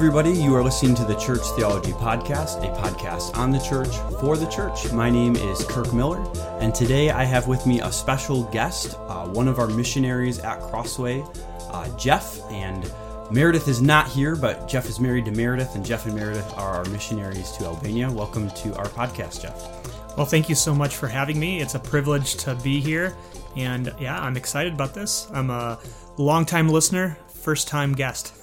[0.00, 0.32] everybody.
[0.32, 4.46] You are listening to the Church Theology Podcast, a podcast on the church for the
[4.46, 4.90] church.
[4.94, 6.26] My name is Kirk Miller,
[6.58, 10.58] and today I have with me a special guest, uh, one of our missionaries at
[10.62, 11.22] Crossway,
[11.70, 12.40] uh, Jeff.
[12.50, 12.90] And
[13.30, 16.76] Meredith is not here, but Jeff is married to Meredith, and Jeff and Meredith are
[16.76, 18.10] our missionaries to Albania.
[18.10, 20.16] Welcome to our podcast, Jeff.
[20.16, 21.60] Well, thank you so much for having me.
[21.60, 23.14] It's a privilege to be here.
[23.54, 25.28] And yeah, I'm excited about this.
[25.30, 25.78] I'm a
[26.16, 28.39] longtime listener, first time guest.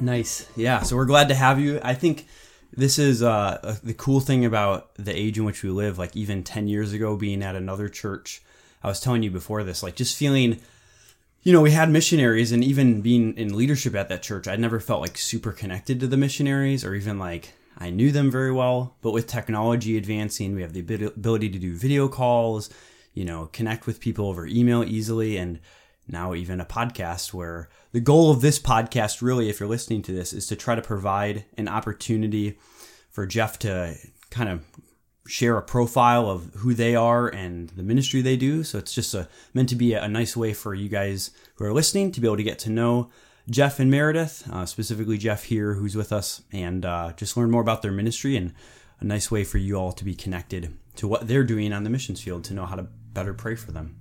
[0.00, 0.48] Nice.
[0.56, 0.82] Yeah.
[0.82, 1.80] So we're glad to have you.
[1.82, 2.26] I think
[2.76, 5.98] this is uh, the cool thing about the age in which we live.
[5.98, 8.42] Like even 10 years ago, being at another church,
[8.82, 10.60] I was telling you before this, like just feeling,
[11.42, 14.80] you know, we had missionaries and even being in leadership at that church, I never
[14.80, 18.96] felt like super connected to the missionaries or even like I knew them very well.
[19.02, 22.70] But with technology advancing, we have the ability to do video calls,
[23.14, 25.36] you know, connect with people over email easily.
[25.36, 25.58] And
[26.12, 30.12] now even a podcast where the goal of this podcast really if you're listening to
[30.12, 32.58] this is to try to provide an opportunity
[33.10, 33.94] for Jeff to
[34.30, 34.64] kind of
[35.26, 38.64] share a profile of who they are and the ministry they do.
[38.64, 41.72] So it's just a, meant to be a, nice way for you guys who are
[41.72, 43.10] listening to be able to get to know
[43.48, 47.62] Jeff and Meredith uh, specifically Jeff here who's with us and uh, just learn more
[47.62, 48.52] about their ministry and
[49.00, 51.90] a nice way for you all to be connected to what they're doing on the
[51.90, 53.96] missions field to know how to better pray for them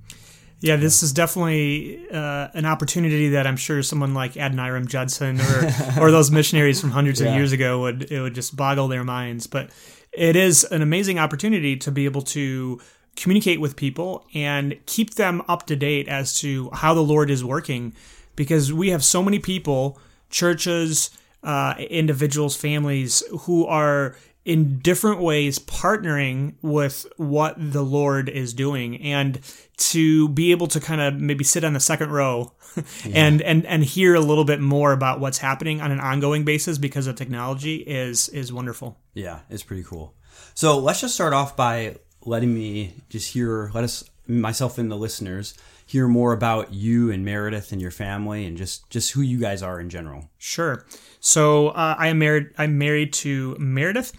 [0.62, 6.04] yeah, this is definitely uh, an opportunity that I'm sure someone like Adoniram Judson or
[6.04, 7.30] or those missionaries from hundreds yeah.
[7.30, 9.48] of years ago would it would just boggle their minds.
[9.48, 9.70] But
[10.12, 12.82] it is an amazing opportunity to be able to
[13.16, 17.44] communicate with people and keep them up to date as to how the Lord is
[17.44, 17.94] working,
[18.36, 20.00] because we have so many people,
[20.30, 21.10] churches,
[21.44, 29.02] uh, individuals, families who are in different ways partnering with what the Lord is doing
[29.02, 29.40] and
[29.78, 32.84] to be able to kind of maybe sit on the second row yeah.
[33.14, 36.78] and and and hear a little bit more about what's happening on an ongoing basis
[36.78, 38.98] because of technology is is wonderful.
[39.14, 40.16] Yeah, it's pretty cool.
[40.54, 44.96] So let's just start off by letting me just hear let us myself and the
[44.96, 45.54] listeners
[45.90, 49.64] hear more about you and Meredith and your family and just just who you guys
[49.64, 50.30] are in general.
[50.38, 50.86] Sure.
[51.20, 52.52] So uh, I am married.
[52.60, 54.14] I'm married to Meredith,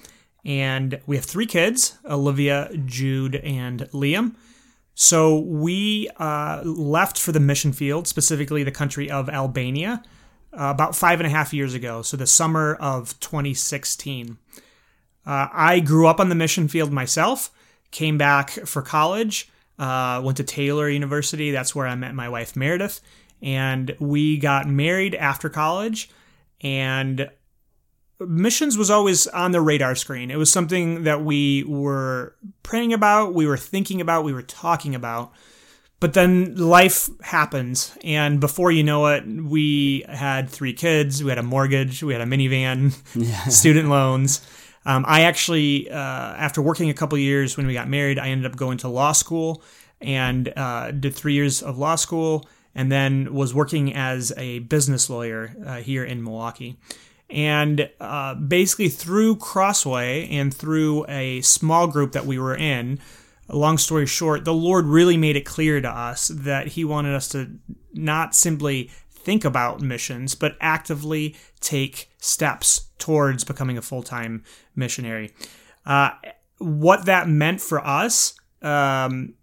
[0.44, 4.34] and we have three kids: Olivia, Jude, and Liam.
[4.94, 10.02] So we uh, left for the mission field, specifically the country of Albania,
[10.52, 12.02] uh, about five and a half years ago.
[12.02, 14.38] So the summer of 2016.
[15.24, 17.52] Uh, I grew up on the mission field myself.
[17.92, 19.48] Came back for college.
[19.80, 21.52] Uh, went to Taylor University.
[21.52, 23.00] That's where I met my wife Meredith,
[23.40, 26.10] and we got married after college.
[26.60, 27.30] And
[28.20, 30.30] missions was always on the radar screen.
[30.30, 34.94] It was something that we were praying about, we were thinking about, we were talking
[34.94, 35.32] about.
[35.98, 41.36] But then life happens, and before you know it, we had three kids, we had
[41.36, 43.44] a mortgage, we had a minivan, yeah.
[43.44, 44.40] student loans.
[44.86, 48.50] Um, I actually, uh, after working a couple years when we got married, I ended
[48.50, 49.62] up going to law school
[50.00, 55.10] and uh, did three years of law school, and then was working as a business
[55.10, 56.78] lawyer uh, here in Milwaukee.
[57.28, 62.98] And uh, basically, through Crossway and through a small group that we were in,
[63.48, 67.28] long story short, the Lord really made it clear to us that He wanted us
[67.28, 67.50] to
[67.92, 74.44] not simply think about missions, but actively take steps towards becoming a full time
[74.76, 75.32] missionary.
[75.86, 76.10] Uh,
[76.58, 79.34] what that meant for us um,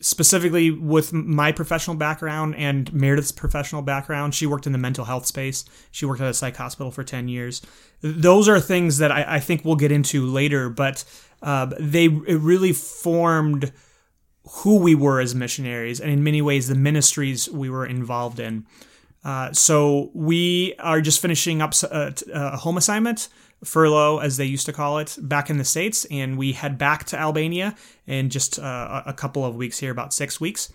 [0.00, 5.26] specifically with my professional background and Meredith's professional background, she worked in the mental health
[5.26, 5.64] space.
[5.90, 7.62] She worked at a psych hospital for 10 years.
[8.02, 11.04] Those are things that I, I think we'll get into later, but
[11.42, 13.72] uh, they it really formed
[14.48, 18.66] who we were as missionaries and in many ways the ministries we were involved in.
[19.26, 23.28] Uh, so we are just finishing up a, uh, a home assignment
[23.64, 26.06] furlough, as they used to call it, back in the States.
[26.12, 27.74] And we head back to Albania
[28.06, 30.72] in just uh, a couple of weeks here, about six weeks.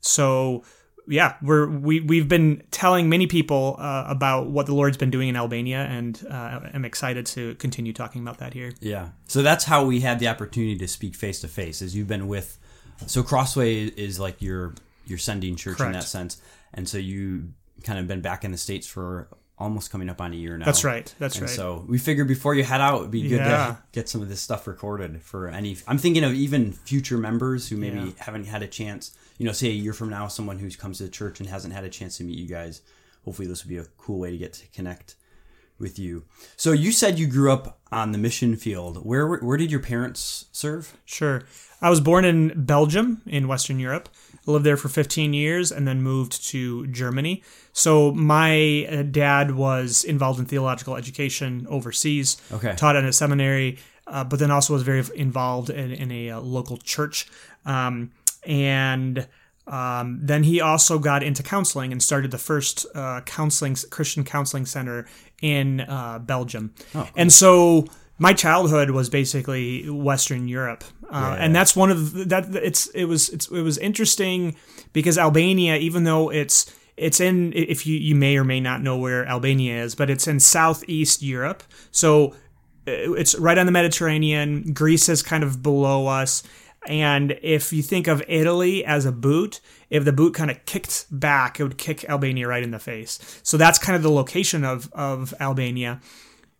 [0.00, 0.62] So,
[1.08, 5.30] yeah, we're, we, we've been telling many people uh, about what the Lord's been doing
[5.30, 8.72] in Albania, and uh, I'm excited to continue talking about that here.
[8.80, 9.08] Yeah.
[9.26, 12.28] So that's how we had the opportunity to speak face to face, as you've been
[12.28, 12.58] with.
[13.06, 14.74] So Crossway is like your
[15.06, 15.94] your sending church Correct.
[15.94, 16.42] in that sense,
[16.74, 17.52] and so you
[17.86, 19.28] kind of been back in the states for
[19.58, 20.66] almost coming up on a year now.
[20.66, 21.12] That's right.
[21.18, 21.50] That's and right.
[21.50, 23.46] So we figured before you head out, it'd be good yeah.
[23.46, 25.78] to get some of this stuff recorded for any.
[25.86, 28.10] I'm thinking of even future members who maybe yeah.
[28.18, 29.16] haven't had a chance.
[29.38, 31.72] You know, say a year from now, someone who comes to the church and hasn't
[31.72, 32.82] had a chance to meet you guys.
[33.24, 35.14] Hopefully, this would be a cool way to get to connect
[35.78, 36.24] with you.
[36.56, 39.04] So you said you grew up on the mission field.
[39.04, 40.96] Where where did your parents serve?
[41.04, 41.42] Sure.
[41.82, 44.08] I was born in Belgium in Western Europe.
[44.48, 47.42] I lived there for 15 years, and then moved to Germany.
[47.72, 52.74] So my uh, dad was involved in theological education overseas, Okay.
[52.76, 56.40] taught at a seminary, uh, but then also was very involved in, in a uh,
[56.40, 57.26] local church.
[57.66, 58.12] Um,
[58.46, 59.26] and
[59.66, 64.64] um, then he also got into counseling and started the first uh, counseling Christian counseling
[64.64, 65.06] center
[65.42, 66.72] in uh, Belgium.
[67.16, 67.86] And so
[68.18, 72.54] my childhood was basically Western Europe, uh, and that's one of the- that.
[72.54, 74.56] It's it was it's, it was interesting
[74.92, 76.66] because Albania, even though it's
[76.96, 80.26] it's in if you you may or may not know where Albania is, but it's
[80.26, 82.34] in southeast Europe, so
[82.86, 84.72] it's right on the Mediterranean.
[84.72, 86.42] Greece is kind of below us.
[86.88, 89.60] And if you think of Italy as a boot,
[89.90, 93.40] if the boot kind of kicked back, it would kick Albania right in the face.
[93.42, 96.00] So that's kind of the location of, of Albania.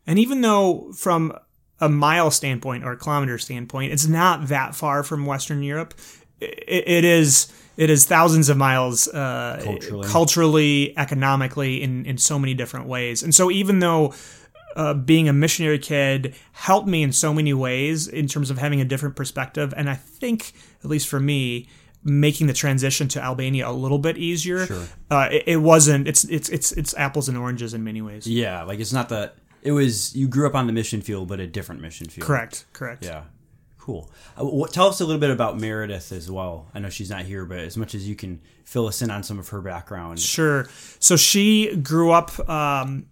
[0.06, 1.36] And even though from
[1.80, 5.94] a mile standpoint or a kilometer standpoint, it's not that far from Western Europe,
[6.40, 10.08] it, it is it is thousands of miles uh, Culturally.
[10.08, 13.22] culturally, economically, in, in so many different ways.
[13.22, 14.14] And so even though
[14.76, 18.80] uh, being a missionary kid helped me in so many ways in terms of having
[18.80, 19.74] a different perspective.
[19.76, 20.52] And I think,
[20.84, 21.66] at least for me,
[22.04, 24.66] making the transition to Albania a little bit easier.
[24.66, 24.84] Sure.
[25.10, 26.06] Uh, it, it wasn't.
[26.06, 28.26] It's it's it's it's apples and oranges in many ways.
[28.26, 29.32] Yeah, like it's not the.
[29.62, 32.26] It was you grew up on the mission field, but a different mission field.
[32.26, 32.66] Correct.
[32.72, 33.04] Correct.
[33.04, 33.24] Yeah.
[33.78, 34.10] Cool.
[34.38, 36.68] Uh, what, tell us a little bit about Meredith as well.
[36.74, 39.22] I know she's not here, but as much as you can fill us in on
[39.22, 40.18] some of her background.
[40.18, 40.68] Sure.
[40.98, 43.06] So she grew up um,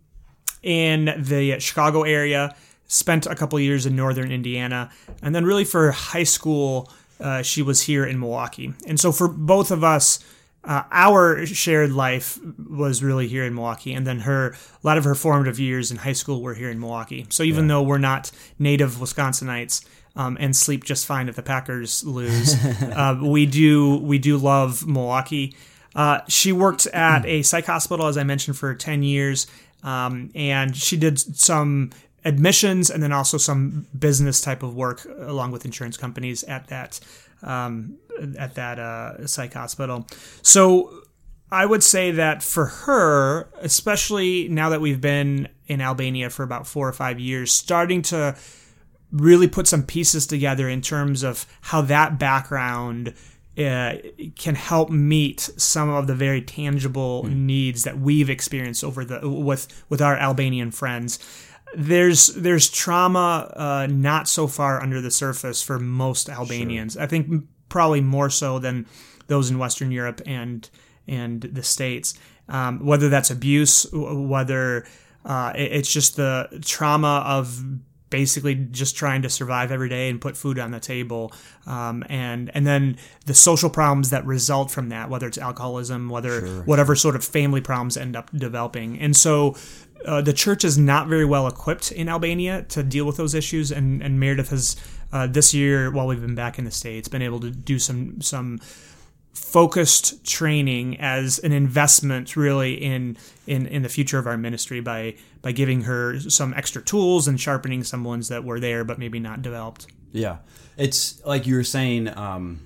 [0.65, 2.57] in the Chicago area,
[2.87, 4.91] spent a couple years in northern Indiana,
[5.23, 6.91] and then really for high school,
[7.21, 8.75] uh, she was here in Milwaukee.
[8.87, 10.19] And so for both of us,
[10.65, 12.39] uh, our shared life
[12.69, 14.49] was really here in Milwaukee, and then her
[14.83, 17.27] a lot of her formative years in high school were here in Milwaukee.
[17.29, 19.85] So even though we're not native Wisconsinites
[20.17, 24.87] um, and sleep just fine if the Packers lose, uh, we do we do love
[24.87, 25.55] Milwaukee.
[25.95, 29.47] Uh, she worked at a psych hospital, as I mentioned, for ten years,
[29.85, 31.91] um, and she did some
[32.25, 36.99] admissions and then also some business type of work along with insurance companies at that
[37.43, 37.99] um,
[38.39, 40.07] at that uh, psych hospital.
[40.43, 41.03] So
[41.53, 46.67] I would say that for her, especially now that we've been in Albania for about
[46.67, 48.37] four or five years, starting to
[49.13, 53.15] really put some pieces together in terms of how that background
[53.57, 53.95] uh,
[54.37, 59.85] can help meet some of the very tangible needs that we've experienced over the with
[59.89, 61.19] with our Albanian friends.
[61.77, 66.97] There's there's trauma uh, not so far under the surface for most Albanians.
[66.97, 68.87] I think probably more so than
[69.27, 70.69] those in Western Europe and
[71.07, 72.15] and the states.
[72.49, 74.87] Um, whether that's abuse, whether
[75.25, 77.65] uh, it's just the trauma of
[78.15, 81.33] basically just trying to survive every day and put food on the table,
[81.67, 82.97] um, and and then
[83.27, 87.61] the social problems that result from that, whether it's alcoholism, whether whatever sort of family
[87.61, 89.57] problems end up developing, and so.
[90.07, 93.73] Uh, the church is not very well equipped in Albania to deal with those issues,
[93.73, 94.77] and, and Meredith has
[95.15, 98.21] uh, this year, while we've been back in the states, been able to do some
[98.21, 98.61] some
[99.33, 105.15] focused training as an investment really in in in the future of our ministry by
[105.45, 109.21] by giving her some extra tools and sharpening some ones that were there but maybe
[109.21, 110.39] not developed Yeah,
[110.77, 112.09] it's like you were saying.
[112.17, 112.61] Um,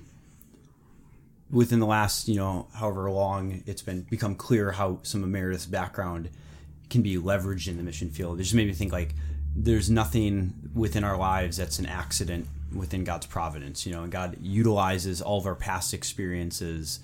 [1.51, 5.65] within the last, you know, however long, it's been become clear how some of Meredith's
[5.65, 6.29] background
[6.89, 8.39] can be leveraged in the mission field.
[8.39, 9.15] It just made me think like
[9.55, 14.37] there's nothing within our lives that's an accident within God's providence, you know, and God
[14.41, 16.99] utilizes all of our past experiences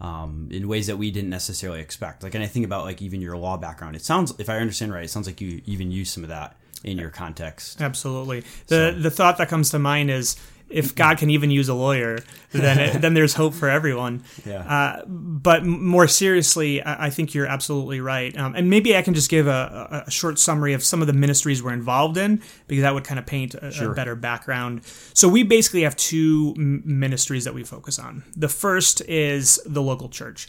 [0.00, 2.22] um, in ways that we didn't necessarily expect.
[2.22, 3.96] Like, and I think about like even your law background.
[3.96, 6.56] It sounds, if I understand right, it sounds like you even use some of that
[6.84, 7.80] in your context.
[7.80, 10.36] absolutely the the thought that comes to mind is
[10.68, 12.18] if God can even use a lawyer,
[12.50, 14.22] then it, then there's hope for everyone.
[14.44, 14.60] Yeah.
[14.60, 18.36] Uh, but more seriously, I, I think you're absolutely right.
[18.36, 21.12] Um, and maybe I can just give a, a, short summary of some of the
[21.12, 24.84] ministries we're involved in because that would kind of paint a, a better background.
[25.14, 28.22] So we basically have two m- ministries that we focus on.
[28.36, 30.48] The first is the local church.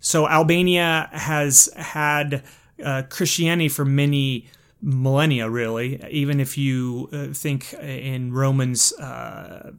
[0.00, 2.42] So Albania has had
[2.84, 4.46] uh, Christianity for many
[4.80, 6.02] millennia, really.
[6.10, 9.72] Even if you uh, think in Romans uh,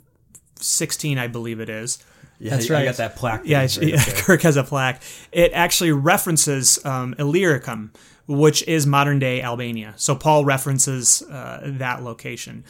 [0.55, 2.03] 16, I believe it is.
[2.39, 2.85] Yeah, That's I right.
[2.85, 3.41] got that plaque.
[3.43, 5.01] Yeah, right yeah, Kirk has a plaque.
[5.31, 7.91] It actually references um, Illyricum,
[8.27, 9.93] which is modern day Albania.
[9.97, 12.63] So Paul references uh, that location.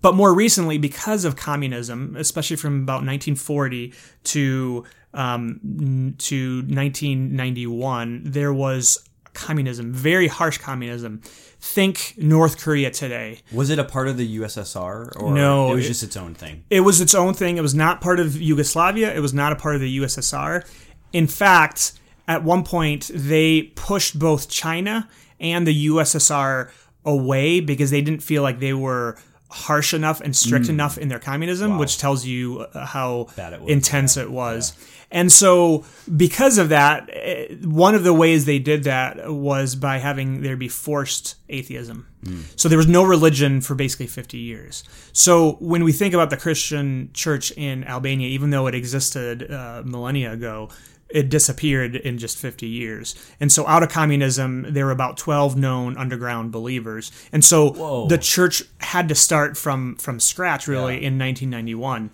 [0.00, 3.92] But more recently, because of communism, especially from about 1940
[4.24, 11.20] to um, to 1991, there was communism, very harsh communism.
[11.60, 13.40] Think North Korea today.
[13.52, 16.34] Was it a part of the USSR or No, it was it- just its own
[16.34, 16.64] thing?
[16.70, 17.56] It was its own thing.
[17.56, 19.14] It was not part of Yugoslavia.
[19.14, 20.64] It was not a part of the USSR.
[21.12, 21.92] In fact,
[22.28, 25.08] at one point, they pushed both China
[25.40, 26.70] and the USSR
[27.04, 29.16] away because they didn't feel like they were
[29.48, 34.16] harsh enough and strict enough in their communism, which tells you uh, how it intense
[34.16, 34.72] it was.
[35.10, 35.84] And so,
[36.16, 40.56] because of that, eh, one of the ways they did that was by having there
[40.56, 42.08] be forced atheism.
[42.56, 44.82] So there was no religion for basically 50 years.
[45.12, 49.82] So when we think about the Christian church in Albania, even though it existed uh,
[49.84, 50.68] millennia ago,
[51.08, 53.14] it disappeared in just 50 years.
[53.38, 57.12] And so out of communism, there were about 12 known underground believers.
[57.32, 58.08] And so Whoa.
[58.08, 62.10] the church had to start from from scratch really in 1991.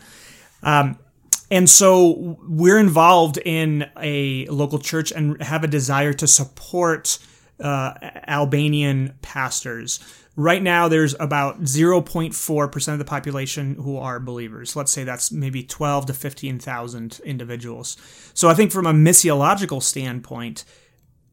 [1.53, 7.19] And so we're involved in a local church and have a desire to support
[7.61, 7.93] uh,
[8.27, 10.01] Albanian pastors.
[10.35, 14.75] Right now, there's about 0.4% of the population who are believers.
[14.75, 17.99] Let's say that's maybe 12 to 15,000 individuals.
[18.33, 20.65] So I think from a missiological standpoint,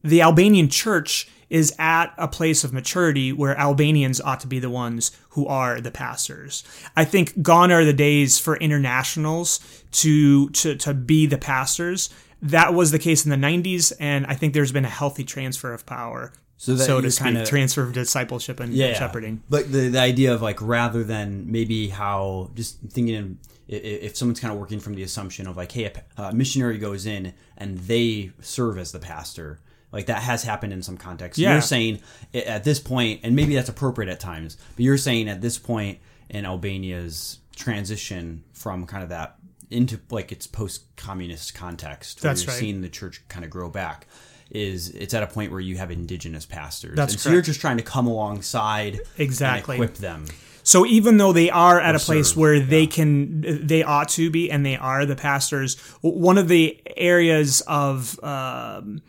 [0.03, 4.69] the Albanian church is at a place of maturity where Albanians ought to be the
[4.69, 6.63] ones who are the pastors.
[6.95, 9.59] I think gone are the days for internationals
[9.93, 12.09] to to to be the pastors.
[12.41, 15.73] That was the case in the 90s, and I think there's been a healthy transfer
[15.73, 16.31] of power.
[16.57, 19.43] So that so to kinda- transfer of discipleship and yeah, shepherding.
[19.49, 23.37] But the, the idea of like rather than maybe how just thinking of
[23.69, 27.33] if someone's kind of working from the assumption of like, hey, a missionary goes in
[27.55, 29.59] and they serve as the pastor.
[29.91, 31.39] Like that has happened in some contexts.
[31.39, 31.53] Yeah.
[31.53, 32.01] You're saying
[32.33, 35.99] at this point, and maybe that's appropriate at times, but you're saying at this point
[36.29, 39.35] in Albania's transition from kind of that
[39.71, 42.59] into like its post-communist context, where That's you're right.
[42.59, 44.07] seeing the church kind of grow back,
[44.49, 46.95] is it's at a point where you have indigenous pastors.
[46.95, 49.75] That's and so you're just trying to come alongside Exactly.
[49.75, 50.25] and equip them.
[50.63, 54.29] So even though they are at a place serve, where they can, they ought to
[54.29, 55.79] be, and they are the pastors.
[56.01, 59.01] One of the areas of um,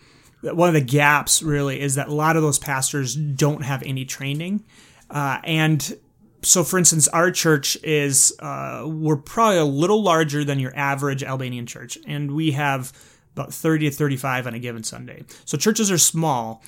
[0.42, 4.04] one of the gaps really is that a lot of those pastors don't have any
[4.04, 4.64] training,
[5.10, 5.96] uh, and
[6.42, 11.22] so for instance, our church is uh, we're probably a little larger than your average
[11.22, 12.92] Albanian church, and we have
[13.36, 15.24] about thirty to thirty-five on a given Sunday.
[15.44, 16.62] So churches are small.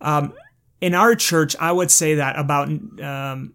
[0.00, 0.34] Um,
[0.80, 3.54] in our church, I would say that about um,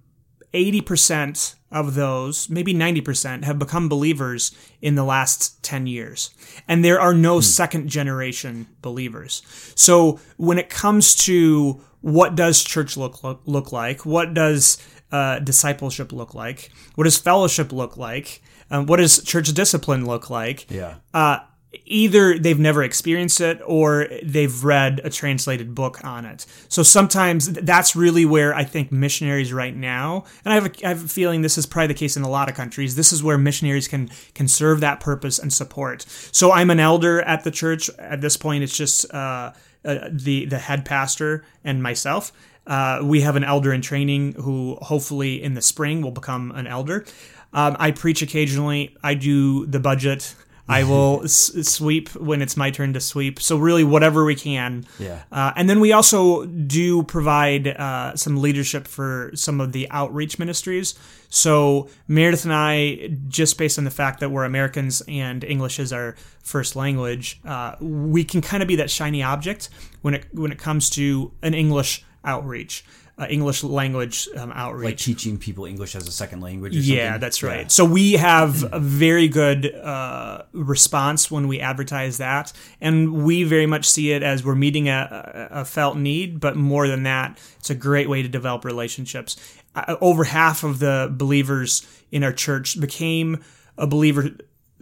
[0.53, 6.32] 80% of those, maybe 90%, have become believers in the last 10 years.
[6.68, 9.44] And there are no second generation believers.
[9.75, 14.06] So when it comes to what does church look, look, look like?
[14.06, 14.77] What does
[15.12, 16.72] uh, discipleship look like?
[16.96, 18.41] What does fellowship look like?
[18.72, 20.70] Um, what does church discipline look like?
[20.72, 20.96] Yeah.
[21.13, 21.39] uh,
[21.86, 26.46] either they've never experienced it or they've read a translated book on it.
[26.68, 30.90] So sometimes that's really where I think missionaries right now, and I have a, I
[30.90, 32.96] have a feeling this is probably the case in a lot of countries.
[32.96, 36.06] This is where missionaries can can serve that purpose and support.
[36.32, 37.90] So I'm an elder at the church.
[38.00, 39.54] At this point, it's just uh,
[39.86, 42.32] uh, the the head pastor and myself.
[42.66, 46.68] Uh, we have an elder in training who hopefully in the spring will become an
[46.68, 47.06] elder.
[47.54, 48.96] Um, I preach occasionally.
[49.04, 50.36] I do the budget.
[50.70, 53.40] I will s- sweep when it's my turn to sweep.
[53.42, 54.86] So really, whatever we can.
[55.00, 55.24] Yeah.
[55.32, 60.38] Uh, and then we also do provide uh, some leadership for some of the outreach
[60.40, 60.94] ministries.
[61.30, 65.92] So Meredith and I, just based on the fact that we're Americans and English is
[65.92, 69.70] our first language, uh, we can kind of be that shiny object
[70.02, 72.84] when it when it comes to an English outreach,
[73.20, 74.86] uh, English language um, outreach.
[74.86, 76.76] Like teaching people English as a second language.
[76.76, 77.20] Or Yeah, something?
[77.22, 77.62] that's right.
[77.62, 77.68] Yeah.
[77.68, 83.66] So we have a very good uh, response when we advertise that, and we very
[83.66, 86.40] much see it as we're meeting a, a a felt need.
[86.40, 89.36] But more than that, it's a great way to develop relationships.
[89.76, 93.44] Uh, over half of the believers in our church became
[93.78, 94.30] a believer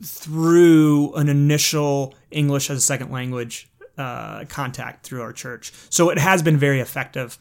[0.03, 3.67] through an initial English as a second language
[3.97, 5.71] uh, contact through our church.
[5.89, 7.37] So it has been very effective.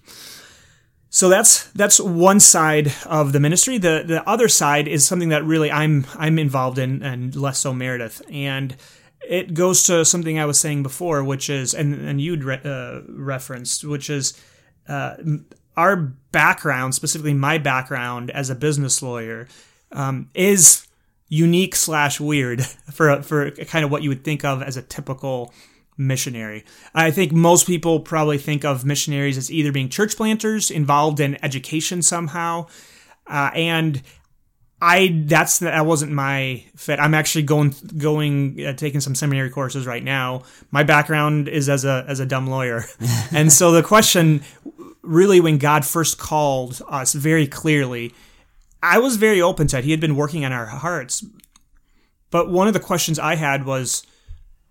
[1.17, 3.79] So that's that's one side of the ministry.
[3.79, 7.73] The the other side is something that really I'm I'm involved in, and less so
[7.73, 8.21] Meredith.
[8.31, 8.77] And
[9.27, 13.01] it goes to something I was saying before, which is and and you'd re- uh,
[13.09, 14.39] referenced, which is
[14.91, 15.17] uh,
[15.75, 15.97] our
[16.33, 19.49] background, specifically my background as a business lawyer,
[19.93, 20.87] um, is
[21.29, 25.55] unique slash weird for for kind of what you would think of as a typical
[25.97, 26.65] missionary.
[26.95, 31.43] I think most people probably think of missionaries as either being church planters involved in
[31.45, 32.67] education somehow,
[33.27, 34.03] uh, and
[34.81, 37.01] I that's that wasn't my fit.
[37.01, 40.43] I'm actually going going uh, taking some seminary courses right now.
[40.71, 42.85] My background is as a as a dumb lawyer,
[43.33, 44.43] and so the question
[45.03, 48.13] really when God first called us very clearly,
[48.83, 49.85] I was very open to it.
[49.85, 51.25] He had been working on our hearts,
[52.31, 54.07] but one of the questions I had was,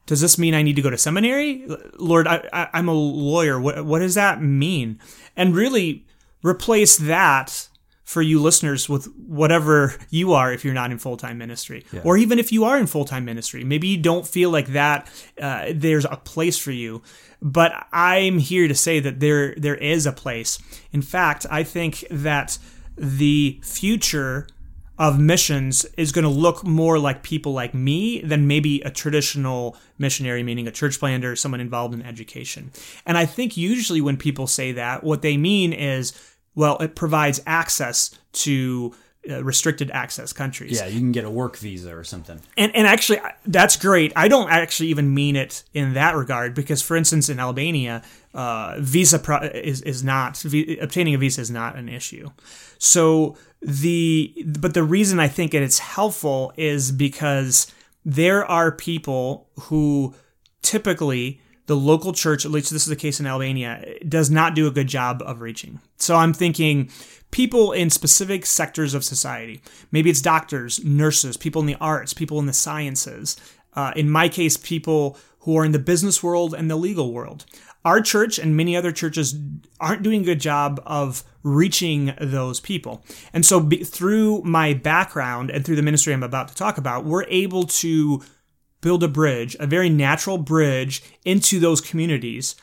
[0.05, 1.65] does this mean I need to go to seminary?
[1.97, 3.59] Lord, I, I, I'm a lawyer.
[3.59, 4.99] What what does that mean?
[5.35, 6.05] And really
[6.43, 7.67] replace that
[8.03, 12.01] for you listeners with whatever you are if you're not in full-time ministry yeah.
[12.03, 15.09] or even if you are in full-time ministry maybe you don't feel like that
[15.41, 17.01] uh, there's a place for you
[17.41, 20.59] but i'm here to say that there there is a place
[20.91, 22.59] in fact i think that
[22.95, 24.47] the future
[24.97, 29.75] of missions is going to look more like people like me than maybe a traditional
[29.97, 32.71] missionary, meaning a church planter, or someone involved in education.
[33.05, 36.13] And I think usually when people say that, what they mean is
[36.55, 38.95] well, it provides access to
[39.29, 40.79] uh, restricted access countries.
[40.79, 42.39] Yeah, you can get a work visa or something.
[42.57, 44.13] And and actually that's great.
[44.15, 48.75] I don't actually even mean it in that regard because for instance in Albania, uh,
[48.79, 52.29] visa pro- is is not v- obtaining a visa is not an issue.
[52.77, 53.35] So
[53.65, 57.67] the but the reason I think it's helpful is because
[58.05, 60.13] there are people who
[60.61, 64.67] typically the local church, at least this is the case in Albania, does not do
[64.67, 65.79] a good job of reaching.
[65.97, 66.91] So I'm thinking
[67.31, 69.61] people in specific sectors of society.
[69.91, 73.35] Maybe it's doctors, nurses, people in the arts, people in the sciences.
[73.73, 77.45] Uh, in my case, people who are in the business world and the legal world.
[77.85, 79.35] Our church and many other churches
[79.79, 83.03] aren't doing a good job of reaching those people.
[83.31, 87.05] And so, be, through my background and through the ministry I'm about to talk about,
[87.05, 88.23] we're able to
[88.81, 92.55] build a bridge, a very natural bridge into those communities.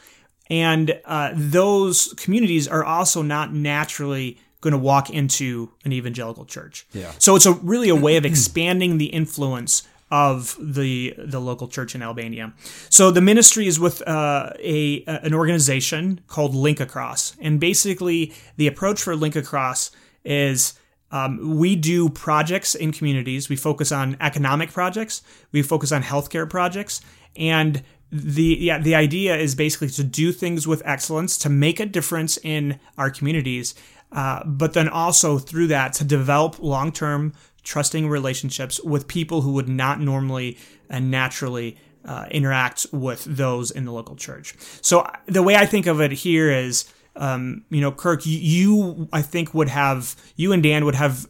[0.50, 6.87] And uh, those communities are also not naturally going to walk into an evangelical church.
[6.93, 7.12] Yeah.
[7.19, 11.95] So it's a really a way of expanding the influence of the the local church
[11.95, 12.52] in Albania.
[12.90, 18.66] So the ministry is with uh, a an organization called Link Across, and basically the
[18.66, 19.90] approach for Link Across
[20.23, 20.75] is
[21.11, 23.49] um, we do projects in communities.
[23.49, 25.23] We focus on economic projects.
[25.50, 27.00] We focus on healthcare projects,
[27.35, 31.86] and the yeah the idea is basically to do things with excellence to make a
[31.86, 33.75] difference in our communities,
[34.13, 39.52] uh, but then also through that to develop long term trusting relationships with people who
[39.52, 40.58] would not normally
[40.90, 44.54] and naturally uh, interact with those in the local church.
[44.80, 49.08] So the way I think of it here is um, you know, Kirk, you, you,
[49.12, 51.26] I think would have you and Dan would have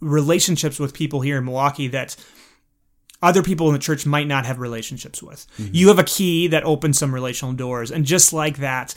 [0.00, 2.16] relationships with people here in Milwaukee that
[3.22, 5.46] other people in the church might not have relationships with.
[5.58, 5.74] Mm-hmm.
[5.74, 8.94] You have a key that opens some relational doors, and just like that,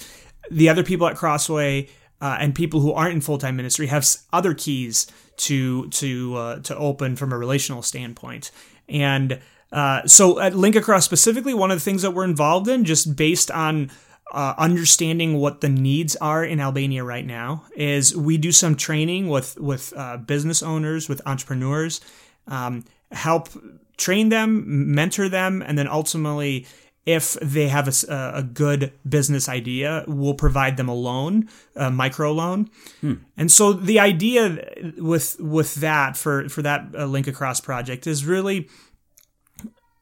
[0.50, 1.90] the other people at Crossway
[2.22, 5.08] uh, and people who aren't in full time ministry have other keys
[5.38, 8.52] to to uh, to open from a relational standpoint,
[8.88, 9.40] and.
[9.72, 13.16] Uh, so at Link Across specifically, one of the things that we're involved in, just
[13.16, 13.90] based on
[14.32, 19.30] uh, understanding what the needs are in Albania right now is we do some training
[19.30, 22.02] with with uh, business owners, with entrepreneurs,
[22.48, 23.50] um, help
[23.98, 26.66] train them, mentor them, and then ultimately,
[27.06, 32.32] if they have a, a good business idea, we'll provide them a loan, a micro
[32.32, 32.70] loan.
[33.02, 33.16] Hmm.
[33.36, 38.26] And so the idea with with that for for that uh, Link Across project is
[38.26, 38.70] really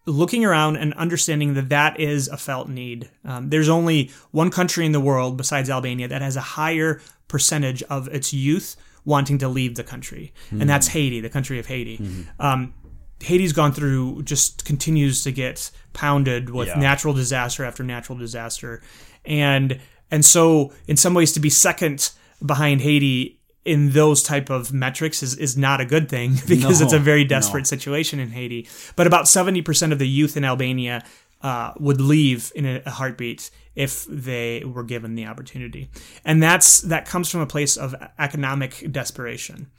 [0.06, 3.10] looking around and understanding that that is a felt need.
[3.24, 7.82] Um, there's only one country in the world besides Albania that has a higher percentage
[7.84, 10.94] of its youth wanting to leave the country, and that's hmm.
[10.94, 11.98] Haiti, the country of Haiti.
[11.98, 12.22] Mm-hmm.
[12.40, 12.74] Um,
[13.21, 16.79] Haiti's gone through just continues to get pounded with yeah.
[16.79, 18.81] natural disaster after natural disaster,
[19.25, 19.79] and
[20.10, 22.12] and so in some ways to be second
[22.45, 26.86] behind Haiti in those type of metrics is, is not a good thing because no,
[26.86, 27.65] it's a very desperate no.
[27.65, 28.67] situation in Haiti.
[28.95, 31.03] But about 70% of the youth in Albania
[31.41, 35.89] uh, would leave in a, a, heartbeat if they were given the opportunity.
[36.23, 39.71] And that's that comes from a place of economic desperation.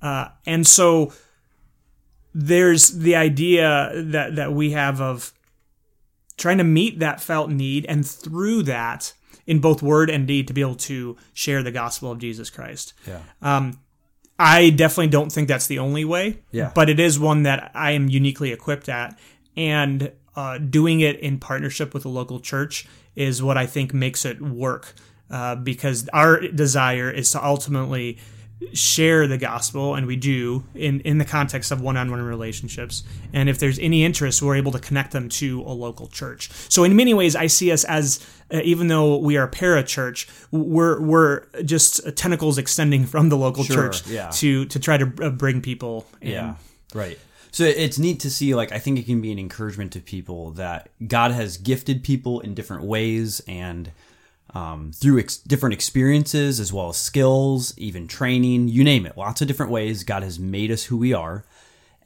[0.00, 1.12] Uh, and so
[2.34, 5.32] there's the idea that, that we have of
[6.36, 9.12] trying to meet that felt need and through that
[9.46, 12.92] in both word and deed to be able to share the gospel of Jesus Christ.
[13.06, 13.20] Yeah.
[13.40, 13.78] Um,
[14.38, 16.38] I definitely don't think that's the only way.
[16.50, 16.72] Yeah.
[16.74, 19.16] But it is one that I am uniquely equipped at,
[19.56, 24.24] and uh, doing it in partnership with a local church is what I think makes
[24.24, 24.94] it work.
[25.30, 28.18] Uh, because our desire is to ultimately
[28.72, 33.04] share the gospel, and we do in in the context of one-on-one relationships.
[33.32, 36.50] And if there's any interest, we're able to connect them to a local church.
[36.68, 40.28] So in many ways, I see us as uh, even though we are a parachurch,
[40.50, 44.30] we're we're just tentacles extending from the local Sure, church yeah.
[44.30, 46.06] to to try to uh, bring people.
[46.20, 46.30] In.
[46.30, 46.54] Yeah,
[46.94, 47.18] right.
[47.50, 48.52] So it's neat to see.
[48.56, 52.40] Like, I think it can be an encouragement to people that God has gifted people
[52.40, 53.92] in different ways and
[54.54, 59.16] um, through ex- different experiences as well as skills, even training, you name it.
[59.16, 61.44] Lots of different ways God has made us who we are,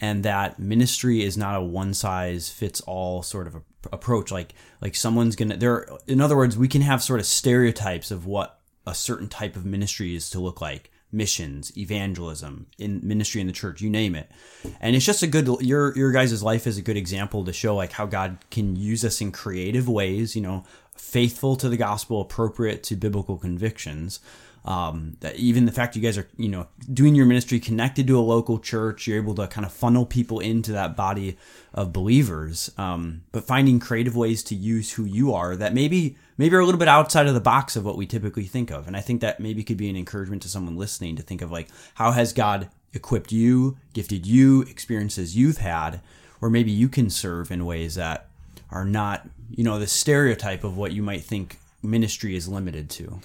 [0.01, 4.33] and that ministry is not a one size fits all sort of a, approach.
[4.33, 5.87] Like, like someone's gonna there.
[6.07, 9.67] In other words, we can have sort of stereotypes of what a certain type of
[9.67, 14.31] ministry is to look like missions evangelism in ministry in the church you name it
[14.79, 17.75] and it's just a good your your guys' life is a good example to show
[17.75, 20.63] like how god can use us in creative ways you know
[20.99, 24.21] faithful to the gospel appropriate to biblical convictions
[24.65, 28.19] um, that even the fact you guys are you know doing your ministry connected to
[28.19, 31.39] a local church you're able to kind of funnel people into that body
[31.73, 36.55] of believers um, but finding creative ways to use who you are that maybe maybe
[36.55, 38.87] are a little bit outside of the box of what we typically think of.
[38.87, 41.51] And i think that maybe could be an encouragement to someone listening to think of
[41.51, 46.01] like how has god equipped you gifted you experiences you've had
[46.41, 48.29] or maybe you can serve in ways that
[48.71, 53.21] are not you know the stereotype of what you might think ministry is limited to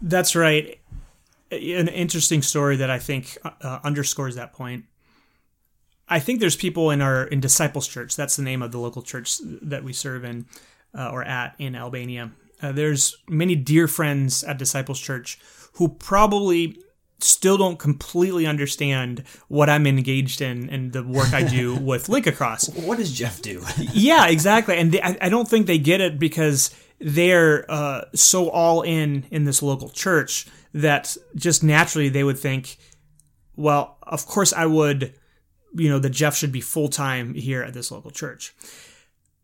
[0.00, 0.78] That's right.
[1.50, 4.84] An interesting story that I think uh, underscores that point.
[6.08, 8.16] I think there's people in our in Disciples Church.
[8.16, 10.46] That's the name of the local church that we serve in
[10.96, 12.32] uh, or at in Albania.
[12.62, 15.38] Uh, there's many dear friends at Disciples Church
[15.74, 16.78] who probably
[17.18, 22.26] still don't completely understand what I'm engaged in and the work I do with Link
[22.26, 22.68] Across.
[22.70, 24.76] what does jeff do yeah, exactly.
[24.76, 29.24] And they, I, I don't think they get it because they're uh, so all in
[29.30, 32.76] in this local church that just naturally they would think,
[33.54, 35.14] well, of course I would,
[35.74, 38.54] you know, that Jeff should be full time here at this local church.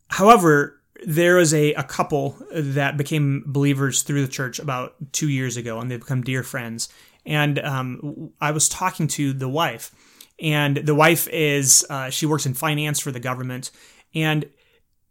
[0.08, 5.56] However, there was a, a couple that became believers through the church about two years
[5.56, 6.88] ago, and they've become dear friends.
[7.24, 9.92] And um, I was talking to the wife,
[10.40, 13.70] and the wife is uh, she works in finance for the government,
[14.14, 14.48] and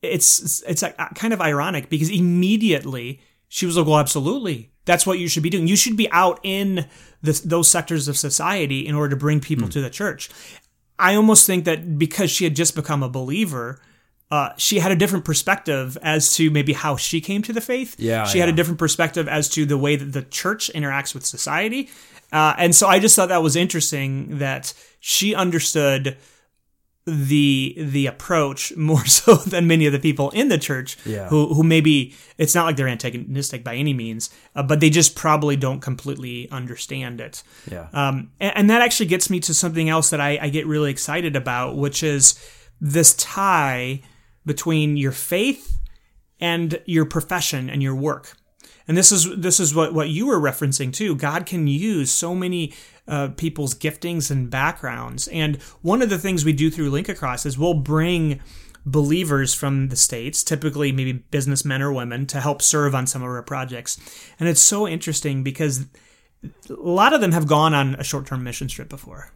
[0.02, 5.20] it's it's uh, kind of ironic because immediately she was like, "Well, absolutely, that's what
[5.20, 5.68] you should be doing.
[5.68, 6.88] You should be out in
[7.22, 10.30] the, those sectors of society in order to bring people to the church."
[11.00, 13.82] I almost think that because she had just become a believer,
[14.32, 17.96] uh, she had a different perspective as to maybe how she came to the faith.
[18.00, 21.26] Yeah, she had a different perspective as to the way that the church interacts with
[21.26, 21.90] society,
[22.32, 26.18] uh, and so I just thought that was interesting that she understood
[27.06, 31.28] the the approach more so than many of the people in the church Yeah.
[31.30, 35.16] who who maybe it's not like they're antagonistic by any means, uh, but they just
[35.16, 37.42] probably don't completely understand it.
[37.70, 40.68] yeah Um, and, and that actually gets me to something else that I, I get
[40.68, 42.40] really excited about, which is
[42.80, 44.02] this tie
[44.46, 45.78] between your faith
[46.40, 48.38] and your profession and your work.
[48.88, 51.16] And this is this is what, what you were referencing too.
[51.16, 52.74] God can use so many
[53.08, 55.28] uh, people's giftings and backgrounds.
[55.28, 58.42] And one of the things we do through Link Across is we'll bring
[58.86, 63.30] believers from the states, typically maybe businessmen or women, to help serve on some of
[63.30, 64.00] our projects.
[64.40, 65.86] And it's so interesting because
[66.68, 69.32] a lot of them have gone on a short-term mission trip before,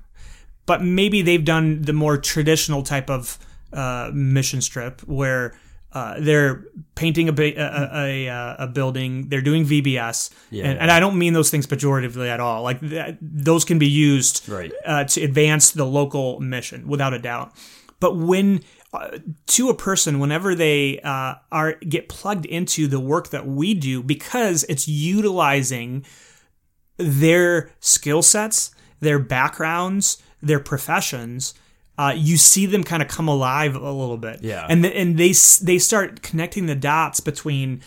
[0.65, 3.37] but maybe they've done the more traditional type of
[3.73, 5.53] uh, mission strip where
[5.93, 10.75] uh, they're painting a, ba- a, a, a, a building, they're doing VBS, Yeah, and,
[10.75, 10.81] yeah.
[10.83, 12.63] and I don't mean those things pejoratively at all.
[12.63, 14.71] Like th- those can be used Right.
[14.85, 17.53] uh, to advance the local mission, without a doubt.
[18.01, 18.61] But when
[18.93, 23.73] uh, to a person, whenever they uh, are get plugged into the work that we
[23.73, 26.05] do, because it's utilizing
[26.97, 31.53] their skill sets, their backgrounds, their professions,
[31.97, 34.39] uh, you see them kind of come alive a little bit.
[34.41, 34.65] Yeah.
[34.69, 37.81] And th- and they they start connecting the dots between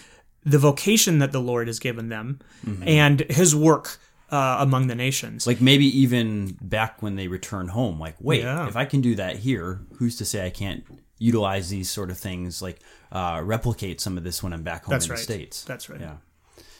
[0.44, 2.38] the vocation that the Lord has given them
[2.84, 3.98] and His work
[4.30, 5.46] uh, among the nations.
[5.46, 8.68] like maybe even back when they return home like wait Yeah.
[8.68, 10.84] if i can do that here who's to say i can't
[11.18, 12.78] utilize these sort of things like
[13.10, 15.16] uh, replicate some of this when i'm back home That's in right.
[15.16, 15.98] the states That's right.
[16.00, 16.16] yeah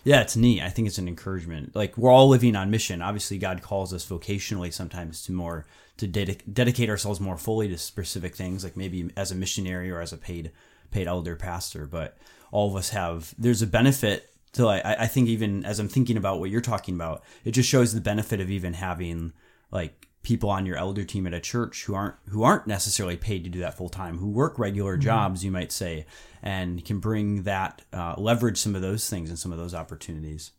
[0.05, 3.39] yeah it's neat i think it's an encouragement like we're all living on mission obviously
[3.39, 5.67] god calls us vocationally sometimes to more
[5.99, 10.01] to dedic- dedicate ourselves more fully to specific things like maybe as a missionary or
[10.01, 10.51] as a paid
[10.91, 12.17] paid elder pastor but
[12.51, 16.17] all of us have there's a benefit to I, I think even as i'm thinking
[16.17, 19.33] about what you're talking about it just shows the benefit of even having
[19.71, 23.45] like people on your elder team at a church who aren't who aren't necessarily paid
[23.45, 26.07] to do that full time who work regular jobs you might say
[26.43, 30.53] and can bring that uh, leverage some of those things and some of those opportunities.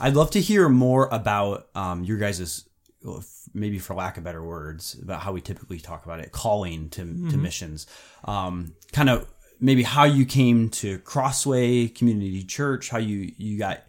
[0.00, 2.68] I'd love to hear more about um, your guys'
[3.54, 7.02] maybe for lack of better words, about how we typically talk about it, calling to,
[7.02, 7.28] Mm-hmm.
[7.30, 7.86] to missions.
[8.24, 9.26] Um, kind of
[9.60, 13.82] maybe how you came to Crossway Community Church, how you, you got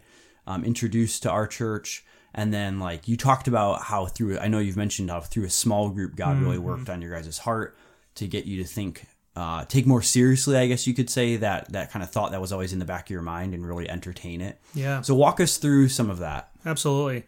[0.46, 2.04] um, introduced to our church.
[2.34, 5.50] And then, like, you talked about how through, I know you've mentioned how through a
[5.50, 6.64] small group, God really Mm-hmm.
[6.66, 7.76] worked on your guys' heart
[8.16, 11.72] to get you to think, uh, take more seriously, I guess you could say, that,
[11.72, 13.88] that kind of thought that was always in the back of your mind and really
[13.88, 14.60] entertain it.
[14.74, 15.00] Yeah.
[15.02, 16.50] So, walk us through some of that.
[16.64, 17.24] Absolutely.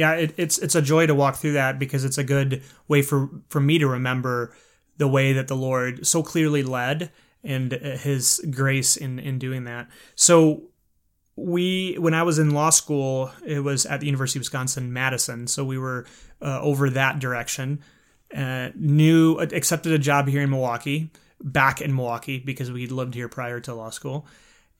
[0.00, 3.02] Yeah, it, it's it's a joy to walk through that because it's a good way
[3.02, 4.56] for for me to remember
[4.96, 7.10] the way that the Lord so clearly led
[7.44, 9.88] and uh, His grace in in doing that.
[10.14, 10.62] So
[11.36, 15.46] we when I was in law school, it was at the University of Wisconsin Madison.
[15.46, 16.06] So we were
[16.40, 17.80] uh, over that direction.
[18.34, 21.10] Uh, knew accepted a job here in Milwaukee,
[21.42, 24.26] back in Milwaukee because we lived here prior to law school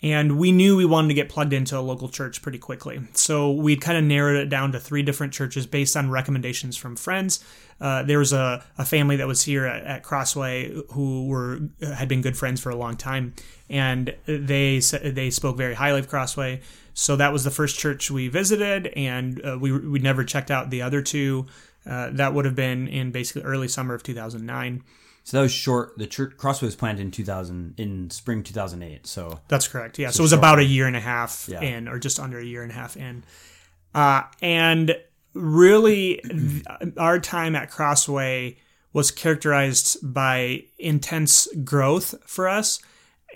[0.02, 3.00] and we knew we wanted to get plugged into a local church pretty quickly.
[3.12, 6.96] So we'd kind of narrowed it down to three different churches based on recommendations from
[6.96, 7.44] friends.
[7.80, 12.08] Uh, there was a, a family that was here at, at Crossway who were had
[12.08, 13.34] been good friends for a long time,
[13.68, 16.60] and they they spoke very highly of Crossway.
[16.92, 20.70] So that was the first church we visited, and uh, we we never checked out
[20.70, 21.46] the other two.
[21.86, 24.84] Uh, that would have been in basically early summer of 2009.
[25.24, 25.96] So that was short.
[25.98, 29.06] The church Crossway was planted in 2000 in spring 2008.
[29.06, 29.98] So That's correct.
[29.98, 30.10] Yeah.
[30.10, 31.60] So, it was about a year and a half Yeah.
[31.60, 33.22] in, or just under a year and a half in.
[33.94, 34.96] Uh, and
[35.34, 36.20] really,
[36.96, 38.56] our time at Crossway
[38.92, 42.80] was characterized by intense growth for us,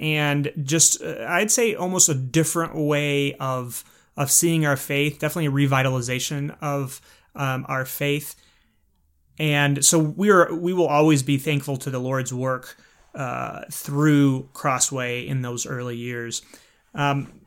[0.00, 3.84] and just uh, I'd say almost a different way of
[4.16, 5.18] of seeing our faith.
[5.18, 7.00] Definitely a revitalization of
[7.36, 8.34] um, our faith
[9.38, 12.76] and so we're we will always be thankful to the Lord's work
[13.14, 16.42] uh, through Crossway in those early years.
[16.94, 17.40] Um,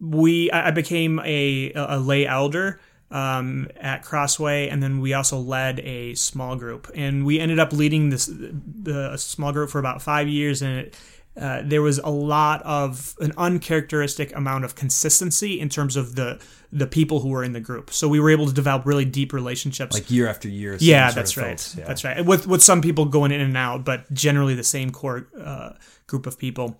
[0.00, 2.80] we I became a a lay elder
[3.10, 7.72] um, at Crossway, and then we also led a small group, and we ended up
[7.72, 10.96] leading this the small group for about five years, and it,
[11.40, 16.40] uh, there was a lot of an uncharacteristic amount of consistency in terms of the
[16.70, 17.92] the people who were in the group.
[17.92, 19.94] So we were able to develop really deep relationships.
[19.94, 20.76] like year after year.
[20.80, 21.50] yeah, that's right.
[21.50, 21.76] folks.
[21.76, 21.86] Yeah.
[21.86, 22.24] That's right.
[22.24, 25.72] With with some people going in and out, but generally the same core uh,
[26.06, 26.78] group of people.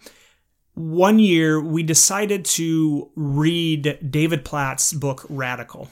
[0.74, 5.88] One year, we decided to read David Platt's book Radical.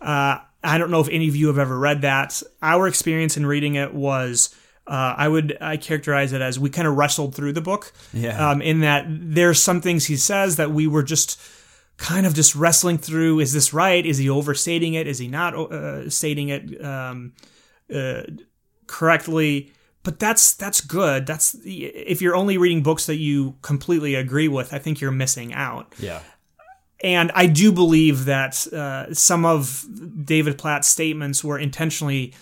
[0.00, 2.40] Uh, I don't know if any of you have ever read that.
[2.62, 4.54] Our experience in reading it was.
[4.86, 8.50] Uh, I would I characterize it as we kind of wrestled through the book, Yeah.
[8.50, 11.40] um, in that there's some things he says that we were just
[11.96, 13.40] kind of just wrestling through.
[13.40, 14.04] Is this right?
[14.04, 15.06] Is he overstating it?
[15.06, 17.32] Is he not uh, stating it um,
[17.94, 18.22] uh,
[18.86, 19.72] correctly?
[20.02, 21.26] But that's that's good.
[21.26, 25.54] That's if you're only reading books that you completely agree with, I think you're missing
[25.54, 25.94] out.
[25.98, 26.20] yeah.
[27.02, 29.84] And I do believe that uh, some of
[30.24, 32.32] David Platt's statements were intentionally,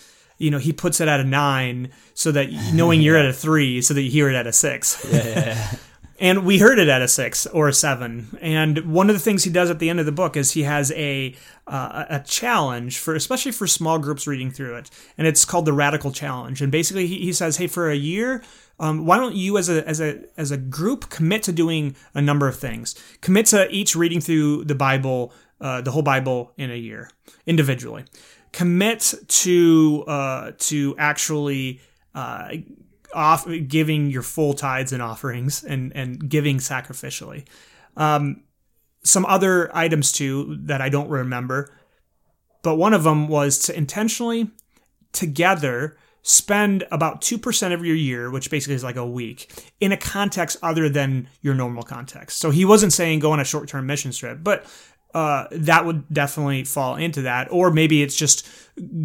[0.43, 3.81] you know, he puts it at a nine so that knowing you're at a three,
[3.81, 5.07] so that you hear it at a six.
[5.11, 5.77] Yeah, yeah, yeah.
[6.19, 8.39] And we heard it at a six or a seven.
[8.41, 10.63] And one of the things he does at the end of the book is he
[10.63, 11.35] has a
[11.67, 15.73] uh, a challenge for, especially for small groups reading through it, and it's called the
[15.73, 16.61] Radical Challenge.
[16.61, 18.43] And basically, he, he says, "Hey, for a year,
[18.79, 22.23] um, why don't you, as a as a as a group, commit to doing a
[22.23, 22.95] number of things?
[23.21, 27.11] Commit to each reading through the Bible, uh, the whole Bible, in a year,
[27.47, 28.05] individually.
[28.53, 31.81] Commit to uh, to actually."
[32.15, 32.49] Uh,
[33.15, 37.47] off giving your full tithes and offerings and and giving sacrificially.
[37.97, 38.45] Um,
[39.05, 41.77] some other items too that I don't remember,
[42.63, 44.51] but one of them was to intentionally
[45.13, 49.97] together spend about 2% of your year, which basically is like a week, in a
[49.97, 52.39] context other than your normal context.
[52.39, 54.65] So he wasn't saying go on a short term mission trip, but
[55.15, 57.49] uh, that would definitely fall into that.
[57.51, 58.49] Or maybe it's just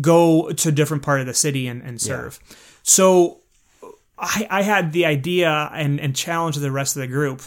[0.01, 2.39] go to a different part of the city and, and serve.
[2.83, 3.41] So
[4.17, 7.41] I, I had the idea and, and challenged the rest of the group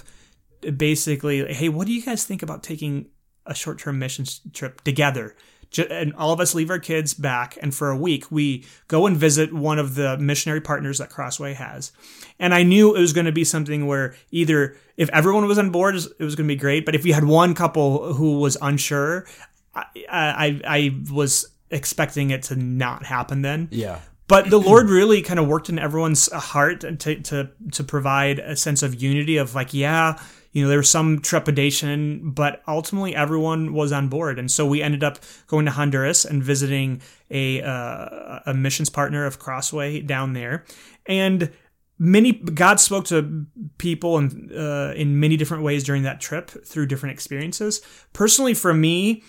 [0.77, 3.07] basically, hey, what do you guys think about taking
[3.47, 5.35] a short term mission trip together?
[5.79, 9.17] And all of us leave our kids back, and for a week, we go and
[9.17, 11.93] visit one of the missionary partners that Crossway has.
[12.39, 15.71] And I knew it was going to be something where either if everyone was on
[15.71, 16.85] board, it was going to be great.
[16.85, 19.27] But if we had one couple who was unsure,
[19.75, 24.01] I, I, I was expecting it to not happen then Yeah.
[24.27, 28.57] but the Lord really kind of worked in everyone's heart to to to provide a
[28.57, 30.19] sense of unity of like, yeah,
[30.53, 34.83] you know, there was some trepidation, but ultimately everyone was on board, and so we
[34.83, 40.33] ended up going to Honduras and visiting a uh, a missions partner of Crossway down
[40.33, 40.65] there,
[41.07, 41.53] and
[41.99, 43.47] many God spoke to
[43.79, 47.81] people in uh, in many different ways during that trip through different experiences.
[48.13, 49.23] Personally, for me,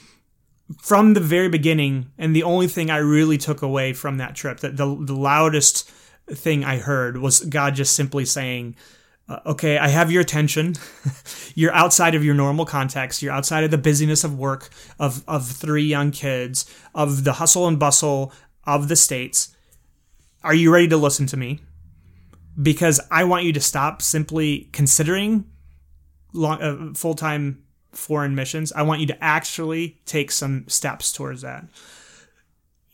[0.80, 4.62] from the very beginning, and the only thing I really took away from that trip,
[4.62, 5.90] that the, the loudest
[6.30, 8.76] thing I heard was God just simply saying,
[9.32, 10.76] uh, okay, I have your attention.
[11.56, 13.22] you're outside of your normal context.
[13.22, 17.66] You're outside of the busyness of work, of, of three young kids, of the hustle
[17.66, 18.34] and bustle
[18.66, 19.56] of the States.
[20.44, 21.62] Are you ready to listen to me?
[22.62, 25.46] Because I want you to stop simply considering
[26.38, 27.64] uh, full time
[27.94, 28.74] foreign missions.
[28.74, 31.66] I want you to actually take some steps towards that.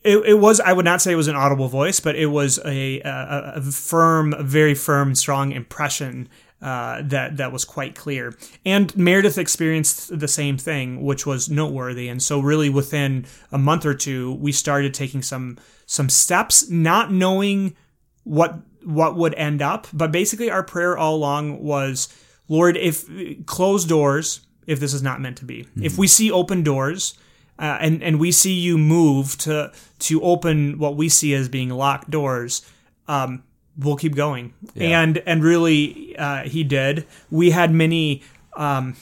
[0.04, 2.60] It, it was, I would not say it was an audible voice, but it was
[2.64, 6.30] a, a, a firm, very firm, strong impression
[6.62, 8.36] uh, that that was quite clear.
[8.66, 12.08] And Meredith experienced the same thing, which was noteworthy.
[12.08, 17.12] And so, really, within a month or two, we started taking some some steps, not
[17.12, 17.76] knowing
[18.24, 19.88] what what would end up.
[19.94, 22.08] But basically, our prayer all along was,
[22.48, 23.06] Lord, if
[23.46, 25.64] closed doors, if this is not meant to be.
[25.64, 25.84] Mm-hmm.
[25.84, 27.14] If we see open doors
[27.60, 31.70] uh, and and we see you move to to open what we see as being
[31.70, 32.66] locked doors,
[33.08, 33.44] um,
[33.78, 34.54] we'll keep going.
[34.76, 35.02] Yeah.
[35.02, 37.06] And and really, uh, he did.
[37.30, 38.24] We had many.
[38.56, 38.96] Um,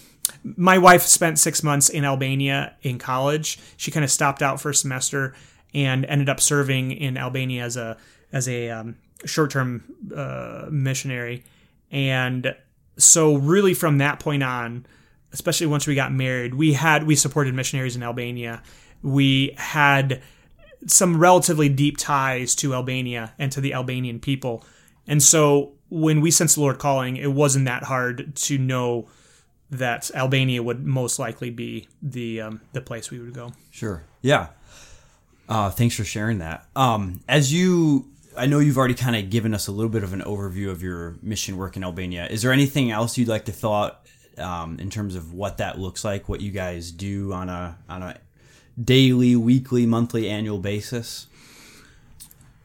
[0.44, 3.60] my wife spent six months in Albania in college.
[3.78, 5.34] She kind of stopped out for a semester
[5.74, 7.98] and ended up serving in Albania as a
[8.32, 9.84] as a um, short term
[10.16, 11.44] uh, missionary.
[11.92, 12.56] And
[12.98, 14.86] so, really, from that point on,
[15.36, 18.64] especially once we got married, we had we supported missionaries in Albania.
[19.04, 20.22] We had
[20.88, 24.64] some relatively deep ties to Albania and to the Albanian people.
[25.06, 29.10] And so when we sensed the Lord calling, it wasn't that hard to know
[29.72, 33.52] that Albania would most likely be the um, the place we would go.
[33.72, 34.04] Sure.
[34.22, 34.48] Yeah.
[35.50, 36.66] Uh, thanks for sharing that.
[36.78, 40.14] Um, as you, I know you've already kind of given us a little bit of
[40.14, 42.26] an overview of your mission work in Albania.
[42.28, 44.05] Is there anything else you'd like to fill out
[44.38, 48.04] um, in terms of what that looks like, what you guys do on a on
[48.04, 48.18] a
[48.82, 51.28] daily, weekly, monthly, annual basis?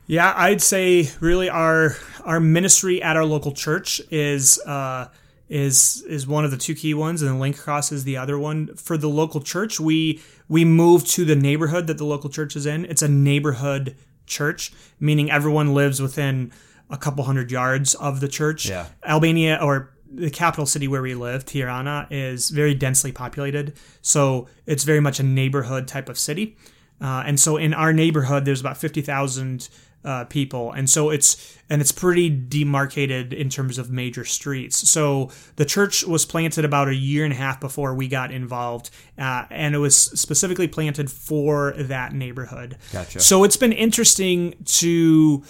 [0.06, 5.08] Yeah, I'd say really our our ministry at our local church is uh,
[5.48, 8.74] is is one of the two key ones, and Link Across is the other one.
[8.74, 12.66] For the local church, we we move to the neighborhood that the local church is
[12.66, 12.86] in.
[12.86, 16.52] It's a neighborhood church, meaning everyone lives within
[16.90, 18.68] a couple hundred yards of the church.
[18.68, 18.86] Yeah.
[19.04, 23.74] Albania or the capital city where we live, Tirana, is very densely populated.
[24.02, 26.56] So it's very much a neighborhood type of city.
[27.00, 29.68] Uh, and so in our neighborhood, there's about 50,000
[30.02, 30.72] uh, people.
[30.72, 34.88] And so it's, and it's pretty demarcated in terms of major streets.
[34.88, 38.90] So the church was planted about a year and a half before we got involved.
[39.18, 42.76] Uh, and it was specifically planted for that neighborhood.
[42.92, 43.20] Gotcha.
[43.20, 45.44] So it's been interesting to,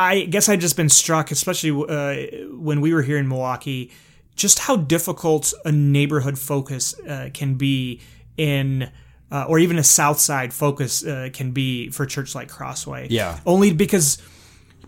[0.00, 3.92] I guess I've just been struck, especially uh, when we were here in Milwaukee,
[4.34, 8.00] just how difficult a neighborhood focus uh, can be
[8.38, 8.90] in.
[9.32, 13.06] Uh, or even a South Side focus uh, can be for church like Crossway.
[13.10, 13.38] Yeah.
[13.46, 14.20] Only because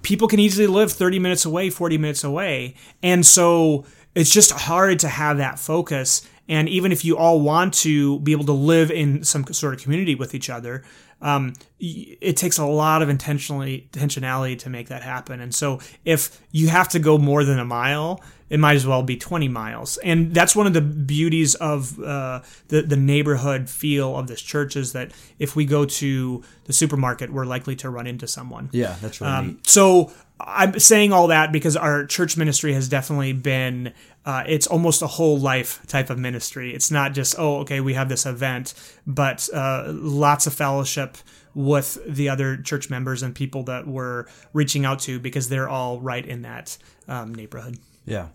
[0.01, 2.75] people can easily live 30 minutes away, 40 minutes away.
[3.05, 3.85] And so
[4.16, 6.27] it's just hard to have that focus.
[6.48, 9.81] And even if you all want to be able to live in some sort of
[9.81, 10.83] community with each other,
[11.22, 15.40] um, it takes a lot of intentionally intentionality to make that happen.
[15.40, 19.02] And so if you have to go more than a mile, it might as well
[19.02, 19.96] be 20 miles.
[19.98, 24.76] And that's one of the beauties of uh, the, the neighborhood feel of this church
[24.76, 28.68] is that if we go to the supermarket, we're likely to run into someone.
[28.72, 29.61] Yeah, that's really um.
[29.64, 35.02] So I'm saying all that because our church ministry has definitely been uh, it's almost
[35.02, 36.74] a whole life type of ministry.
[36.74, 38.74] It's not just oh okay we have this event,
[39.06, 41.16] but uh, lots of fellowship
[41.54, 46.00] with the other church members and people that we're reaching out to because they're all
[46.00, 47.78] right in that um, neighborhood.
[48.06, 48.28] Yeah,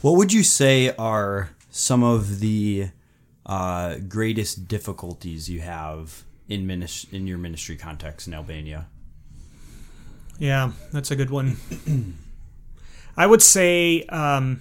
[0.00, 2.88] what would you say are some of the
[3.44, 8.86] uh, greatest difficulties you have in minis- in your ministry context in Albania?
[10.38, 11.58] Yeah, that's a good one.
[13.18, 14.02] I would say.
[14.04, 14.60] Um,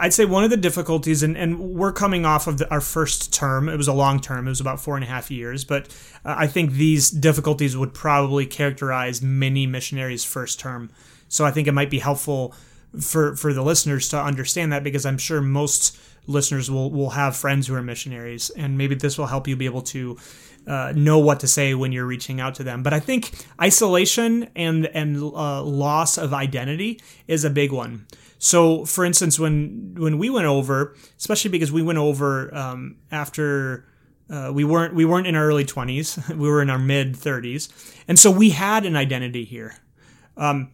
[0.00, 3.32] I'd say one of the difficulties, and, and we're coming off of the, our first
[3.32, 3.68] term.
[3.68, 4.46] It was a long term.
[4.46, 5.64] It was about four and a half years.
[5.64, 5.88] But
[6.24, 10.90] uh, I think these difficulties would probably characterize many missionaries' first term.
[11.28, 12.54] So I think it might be helpful
[13.00, 17.36] for for the listeners to understand that because I'm sure most listeners will will have
[17.36, 20.18] friends who are missionaries, and maybe this will help you be able to
[20.66, 22.82] uh, know what to say when you're reaching out to them.
[22.82, 28.06] But I think isolation and and uh, loss of identity is a big one.
[28.38, 33.84] So, for instance, when when we went over, especially because we went over um, after
[34.30, 37.68] uh, we weren't we weren't in our early twenties, we were in our mid thirties,
[38.06, 39.74] and so we had an identity here.
[40.36, 40.70] Um,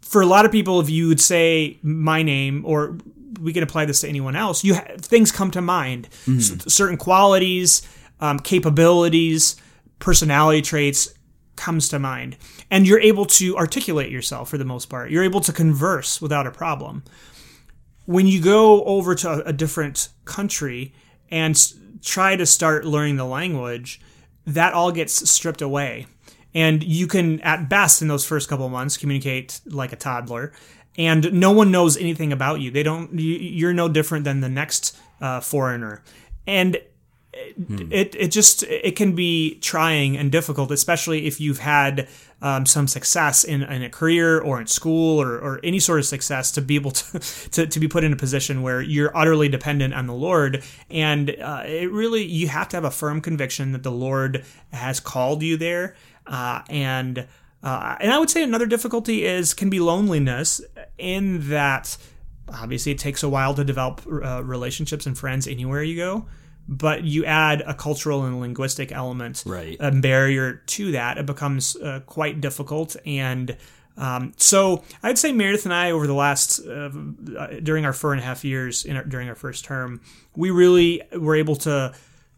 [0.00, 2.98] for a lot of people, if you would say my name or
[3.40, 4.62] we can apply this to anyone else.
[4.62, 7.82] You ha- things come to mind, S- certain qualities,
[8.20, 9.56] um, capabilities,
[9.98, 11.14] personality traits
[11.56, 12.36] comes to mind,
[12.70, 15.10] and you're able to articulate yourself for the most part.
[15.10, 17.04] You're able to converse without a problem.
[18.06, 20.92] When you go over to a, different country
[21.30, 21.56] and
[22.02, 24.00] try to start learning the language,
[24.46, 26.06] that all gets stripped away.
[26.54, 30.52] And you can, at best, in those first couple months, communicate like a toddler,
[30.98, 32.70] and no one knows anything about you.
[32.70, 33.18] They don't.
[33.18, 36.02] you- You're no different than the next uh, foreigner,
[36.46, 36.76] and
[37.34, 42.08] it it just it can be trying and difficult, especially if you've had
[42.42, 46.04] um, some success in, in a career or in school or, or any sort of
[46.04, 47.18] success to be able to,
[47.50, 51.30] to to be put in a position where you're utterly dependent on the Lord, and
[51.30, 55.42] uh, it really you have to have a firm conviction that the Lord has called
[55.42, 57.26] you there, uh, and.
[57.64, 60.60] Uh, and I would say another difficulty is can be loneliness
[60.98, 61.96] in that
[62.48, 66.26] obviously it takes a while to develop uh, relationships and friends anywhere you go
[66.68, 69.76] but you add a cultural and linguistic element Right.
[69.80, 73.56] a barrier to that it becomes uh, quite difficult and
[73.98, 76.88] um, so I'd say Meredith and I over the last uh,
[77.62, 80.00] during our four and a half years in our, during our first term
[80.36, 81.92] we really were able to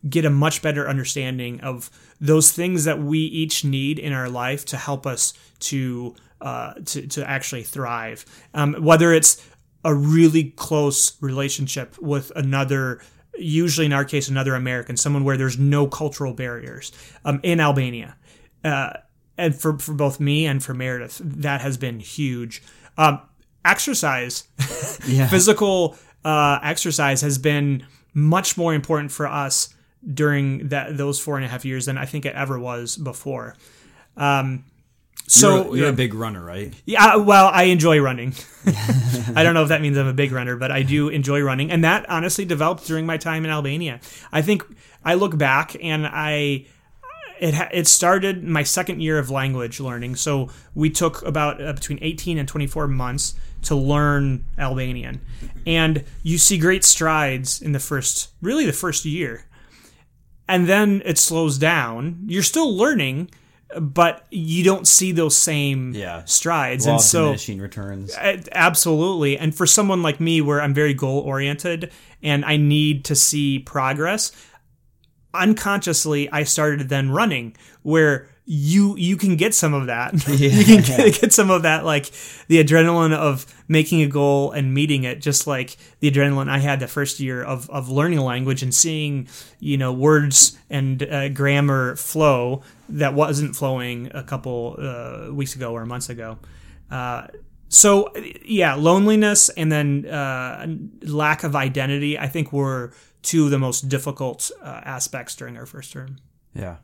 [0.09, 4.64] get a much better understanding of those things that we each need in our life
[4.66, 8.27] to help us to uh, to, to actually thrive.
[8.53, 9.43] Um, whether it's
[9.83, 13.01] a really close relationship with another,
[13.39, 16.93] usually in our case, another American, someone where there's no cultural barriers
[17.24, 18.16] um, in Albania.
[18.62, 18.95] Uh,
[19.37, 22.62] and for, for both me and for Meredith, that has been huge.
[22.97, 23.20] Um,
[23.64, 24.45] exercise,
[25.07, 25.26] Yeah.
[25.28, 29.74] physical uh, exercise has been much more important for us
[30.12, 33.57] during that those four and a half years than I think it ever was before.
[34.16, 34.64] Um,
[35.27, 36.72] so you're, you're a big runner, right?
[36.85, 38.35] yeah, well, I enjoy running.
[39.35, 41.70] I don't know if that means I'm a big runner, but I do enjoy running,
[41.70, 44.01] and that honestly developed during my time in Albania.
[44.33, 44.64] I think
[45.05, 46.66] I look back and I
[47.39, 50.16] it it started my second year of language learning.
[50.16, 55.20] So we took about uh, between 18 and 24 months to learn Albanian,
[55.66, 59.47] and you see great strides in the first really the first year,
[60.49, 62.25] and then it slows down.
[62.27, 63.31] You're still learning.
[63.81, 66.22] But you don't see those same Yeah.
[66.27, 68.14] strides, Law and so diminishing returns.
[68.53, 69.37] Absolutely.
[69.39, 71.91] And for someone like me, where I'm very goal oriented
[72.22, 74.33] and I need to see progress,
[75.33, 80.12] unconsciously, I started then running, where you you can get some of that.
[80.28, 82.11] you can get, get some of that, like
[82.49, 86.80] the adrenaline of making a goal and meeting it, just like the adrenaline I had
[86.80, 89.28] the first year of of learning a language and seeing
[89.61, 95.72] you know words and uh, grammar flow that wasn't flowing a couple uh, weeks ago
[95.72, 96.38] or months ago.
[96.90, 97.28] Uh,
[97.68, 98.12] so
[98.45, 100.66] yeah, loneliness and then uh,
[101.03, 102.92] lack of identity, I think, were
[103.22, 106.18] two of the most difficult uh, aspects during our first term.
[106.55, 106.76] Yeah.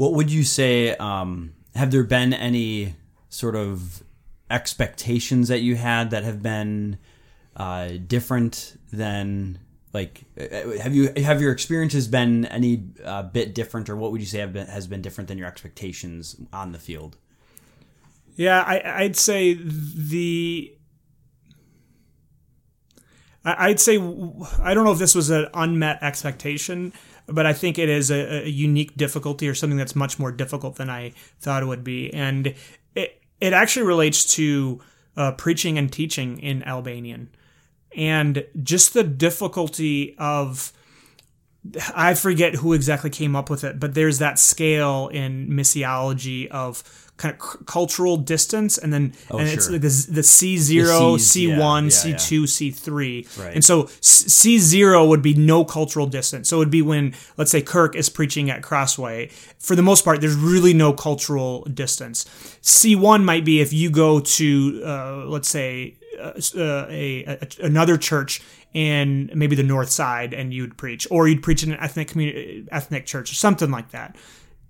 [0.00, 0.96] What would you say?
[0.96, 2.94] Um, have there been any
[3.28, 4.02] sort of
[4.48, 6.96] expectations that you had that have been
[7.54, 9.58] uh, different than
[9.92, 10.22] like?
[10.40, 14.26] uh, Have you have your experiences been any uh, bit different, or what would you
[14.26, 17.18] say have been, has been different than your expectations on the field?
[18.36, 20.74] Yeah, I, I'd say the.
[23.44, 26.94] I'd say I don't know if this was an unmet expectation,
[27.32, 30.76] but I think it is a, a unique difficulty or something that's much more difficult
[30.76, 32.54] than I thought it would be, and
[32.94, 34.80] it it actually relates to
[35.16, 37.28] uh, preaching and teaching in Albanian,
[37.96, 40.72] and just the difficulty of
[41.94, 46.99] I forget who exactly came up with it, but there's that scale in missiology of
[47.20, 51.54] kind of c- cultural distance, and then and it's like the, the C zero, C
[51.56, 53.54] one, C two, C three, Right.
[53.54, 56.48] and so C zero would be no cultural distance.
[56.48, 59.28] So it would be when let's say Kirk is preaching at Crossway.
[59.58, 62.24] For the most part, there's really no cultural distance.
[62.62, 66.32] C one might be if you go to uh, let's say uh,
[66.88, 68.40] a, a another church
[68.72, 72.64] in maybe the north side and you'd preach or you'd preach in an ethnic community
[72.70, 74.14] ethnic church or something like that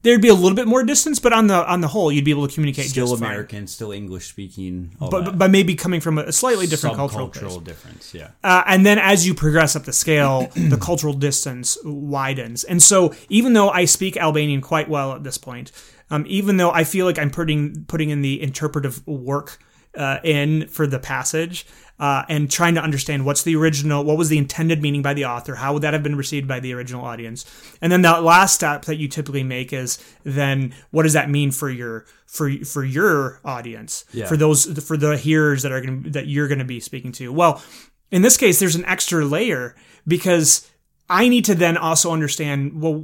[0.03, 2.30] there'd be a little bit more distance but on the on the whole you'd be
[2.30, 6.66] able to communicate Still American, still English speaking, but, but maybe coming from a slightly
[6.66, 7.42] different cultural base.
[7.42, 8.14] Subcultural difference.
[8.14, 8.30] Yeah.
[8.42, 12.64] Uh, and then as you progress up the scale, the cultural distance widens.
[12.64, 15.72] And so, even though I speak Albanian quite well at this point,
[16.11, 19.59] um, even though I feel like I'm putting putting in the interpretive work
[19.97, 21.66] uh, in for the passage
[21.99, 25.24] uh, and trying to understand what's the original, what was the intended meaning by the
[25.24, 27.45] author, how would that have been received by the original audience,
[27.82, 31.51] and then the last step that you typically make is then what does that mean
[31.51, 34.26] for your for for your audience, Yeah.
[34.26, 37.32] for those for the hearers that are going that you're going to be speaking to.
[37.32, 37.62] Well
[38.11, 39.76] in this case, there's an extra layer
[40.07, 40.68] because
[41.09, 42.95] I need to then also understand well,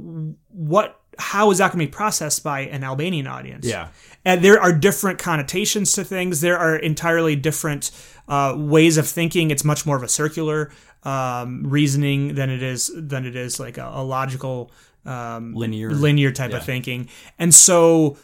[0.49, 3.65] what, how is that going to be processed by an Albanian audience?
[3.65, 3.89] Yeah.
[4.25, 6.41] And there are different connotations to things.
[6.41, 7.91] There are entirely different
[8.27, 9.51] uh, ways of thinking.
[9.51, 10.71] It's much more of a circular
[11.03, 14.71] um, reasoning than it is than it is like a, a logical
[15.05, 15.91] um, Linear.
[15.91, 16.57] linear type Yeah.
[16.57, 17.07] of thinking.
[17.39, 18.17] And so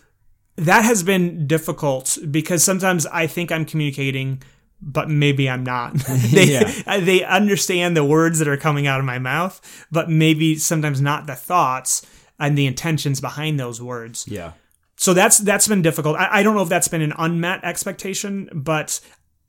[0.57, 4.43] that has been difficult because sometimes I think I'm communicating,
[4.81, 5.93] but maybe I'm not.
[6.33, 6.99] they, Yeah.
[6.99, 11.25] they understand the words that are coming out of my mouth, but maybe sometimes not
[11.25, 12.05] the thoughts
[12.45, 14.25] and the intentions behind those words.
[14.27, 14.51] Yeah.
[14.95, 16.17] So that's that's been difficult.
[16.17, 18.99] I, I don't know if that's been an unmet expectation, but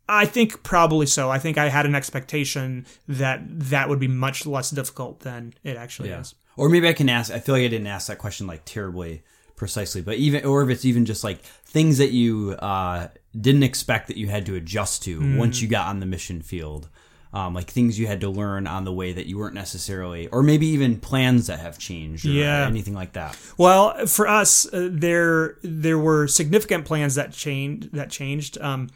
[0.09, 1.31] I think probably so.
[1.31, 3.41] I think I had an expectation that
[3.71, 6.21] that would be much less difficult than it actually Yeah.
[6.21, 6.35] is.
[6.57, 7.33] Or maybe I can ask.
[7.33, 9.23] I feel like I didn't ask that question like terribly
[9.57, 14.09] precisely, but even or if it's even just like things that you uh, didn't expect
[14.09, 15.37] that you had to adjust to Hmm.
[15.37, 16.89] once you got on the mission field.
[17.35, 20.41] Um, like things you had to learn on the way that you weren't necessarily, or
[20.41, 22.65] maybe even plans that have changed, or Yeah.
[22.65, 23.37] anything like that.
[23.59, 27.93] Well, for us, uh, there there were significant plans that changed.
[27.93, 28.57] That changed.
[28.61, 28.89] Um,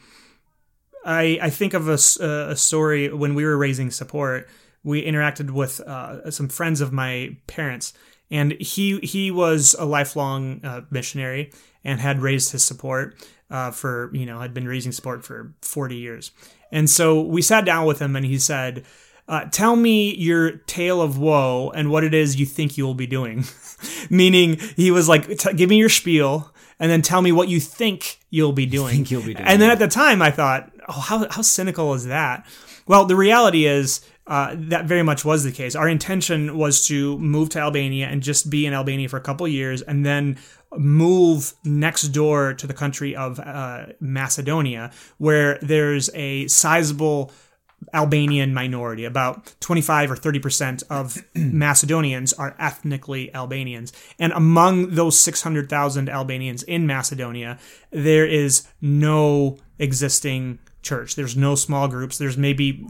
[1.05, 4.49] I I think of a, uh, a story when we were raising support.
[4.84, 7.93] We interacted with uh, some friends of my parents,
[8.30, 11.51] and he he was a lifelong uh, missionary
[11.84, 13.16] and had raised his support
[13.51, 16.30] uh, for you know had been raising support for forty years.
[16.70, 18.84] And so we sat down with him, and he said.
[19.30, 22.94] Uh, tell me your tale of woe and what it is you think you will
[22.94, 23.44] be doing.
[24.08, 26.50] Meaning, he was like, t- "Give me your spiel,
[26.80, 29.70] and then tell me what you think you'll be doing." you'll be doing, And then
[29.70, 32.46] at the time, I thought, "Oh, how how cynical is that?"
[32.86, 35.74] Well, the reality is uh, that very much was the case.
[35.74, 39.46] Our intention was to move to Albania and just be in Albania for a couple
[39.46, 40.38] years, and then
[40.76, 47.32] move next door to the country of uh, Macedonia, where there's a sizable
[47.94, 49.04] Albanian minority.
[49.04, 53.92] About 25 or 30% of Macedonians are ethnically Albanians.
[54.18, 57.58] And among those 600,000 Albanians in Macedonia,
[57.90, 61.14] there is no existing church.
[61.14, 62.18] There's no small groups.
[62.18, 62.86] There's maybe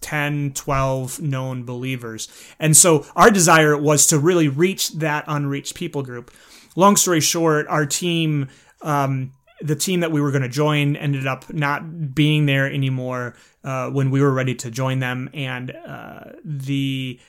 [0.00, 2.28] 10, 12 known believers.
[2.58, 6.30] And so our desire was to really reach that unreached people group.
[6.76, 8.48] Long story short, our team,
[8.82, 13.34] um, the team that we were going to join ended up not being there anymore
[13.64, 15.28] uh, when we were ready to join them.
[15.34, 17.20] And uh, the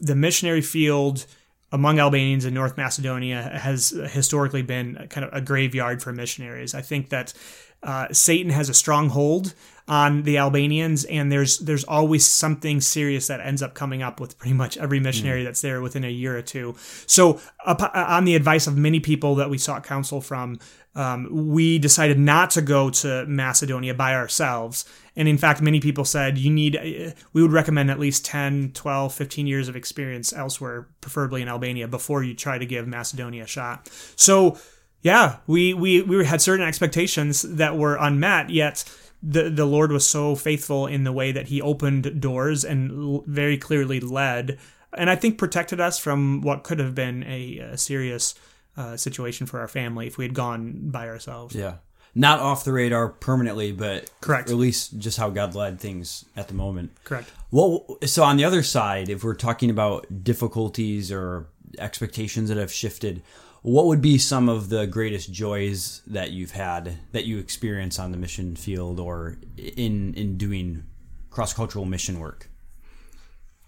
[0.00, 1.26] the missionary field
[1.72, 6.74] among Albanians in North Macedonia has historically been kind of a graveyard for missionaries.
[6.74, 7.34] I think that
[7.82, 9.54] uh, Satan has a strong hold
[9.88, 14.36] on the Albanians, and there's there's always something serious that ends up coming up with
[14.38, 16.74] pretty much every missionary that's there within a year or two.
[17.06, 20.58] So, up, on the advice of many people that we sought counsel from,
[20.96, 24.84] um, we decided not to go to Macedonia by ourselves.
[25.14, 28.72] And in fact, many people said you need, uh, we would recommend at least 10,
[28.72, 33.44] 12, 15 years of experience elsewhere, preferably in Albania, before you try to give Macedonia
[33.44, 33.88] a shot.
[34.16, 34.58] So,
[35.06, 38.82] yeah, we, we, we had certain expectations that were unmet, yet
[39.22, 43.24] the, the Lord was so faithful in the way that he opened doors and l-
[43.24, 44.58] very clearly led,
[44.92, 48.34] and I think protected us from what could have been a, a serious
[48.76, 51.54] uh, situation for our family if we had gone by ourselves.
[51.54, 51.74] Yeah.
[52.12, 54.50] Not off the radar permanently, but Correct.
[54.50, 56.90] At least just how God led things at the moment.
[57.04, 57.30] Correct.
[57.52, 61.46] Well, so on the other side, if we're talking about difficulties or
[61.78, 63.22] expectations that have shifted,
[63.66, 68.12] what would be some of the greatest joys that you've had that you experience on
[68.12, 70.84] the mission field or in in doing
[71.30, 72.48] cross cultural mission work?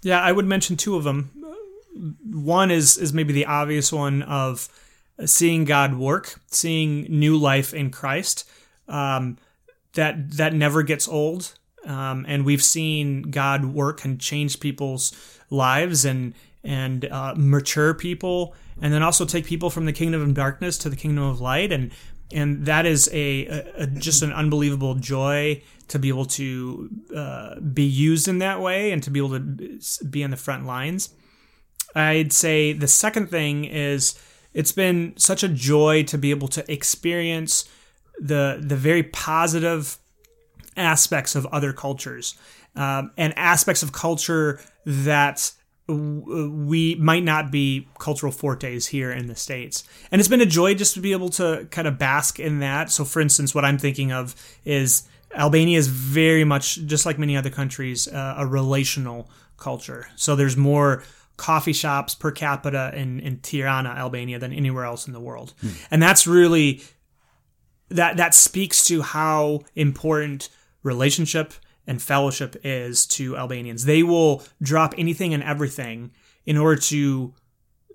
[0.02, 1.32] Yeah, I would mention two of them.
[2.30, 4.68] One is is maybe the obvious one of
[5.26, 8.48] seeing God work, seeing new life in Christ.
[8.86, 9.36] Um,
[9.94, 15.12] that that never gets old, um, and we've seen God work and change people's
[15.50, 16.34] lives and
[16.64, 20.88] and uh, mature people, and then also take people from the kingdom of darkness to
[20.88, 21.90] the kingdom of light, and
[22.32, 27.58] and that is a, a, a just an unbelievable joy to be able to uh,
[27.60, 31.14] be used in that way and to be able to be on the front lines.
[31.94, 34.20] I'd say the second thing is
[34.52, 37.68] it's been such a joy to be able to experience
[38.18, 39.98] the the very positive
[40.76, 42.36] aspects of other cultures
[42.76, 45.52] um, and aspects of culture that
[45.88, 49.84] we might not be cultural fortes here in the states.
[50.10, 52.90] And it's been a joy just to be able to kind of bask in that.
[52.90, 54.34] So for instance what i'm thinking of
[54.64, 60.08] is albania is very much just like many other countries uh, a relational culture.
[60.16, 61.02] So there's more
[61.36, 65.54] coffee shops per capita in, in tirana albania than anywhere else in the world.
[65.90, 66.82] And that's really
[67.90, 70.50] that that speaks to how important
[70.82, 71.54] relationship
[71.88, 73.86] and fellowship is to Albanians.
[73.86, 76.12] They will drop anything and everything
[76.46, 77.34] in order to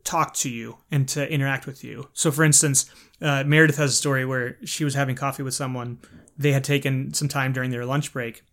[0.03, 2.09] talk to you and to interact with you.
[2.11, 2.89] So, for instance,
[3.21, 5.99] uh, Meredith has a story where she was having coffee with someone.
[6.37, 8.43] They had taken some time during their lunch break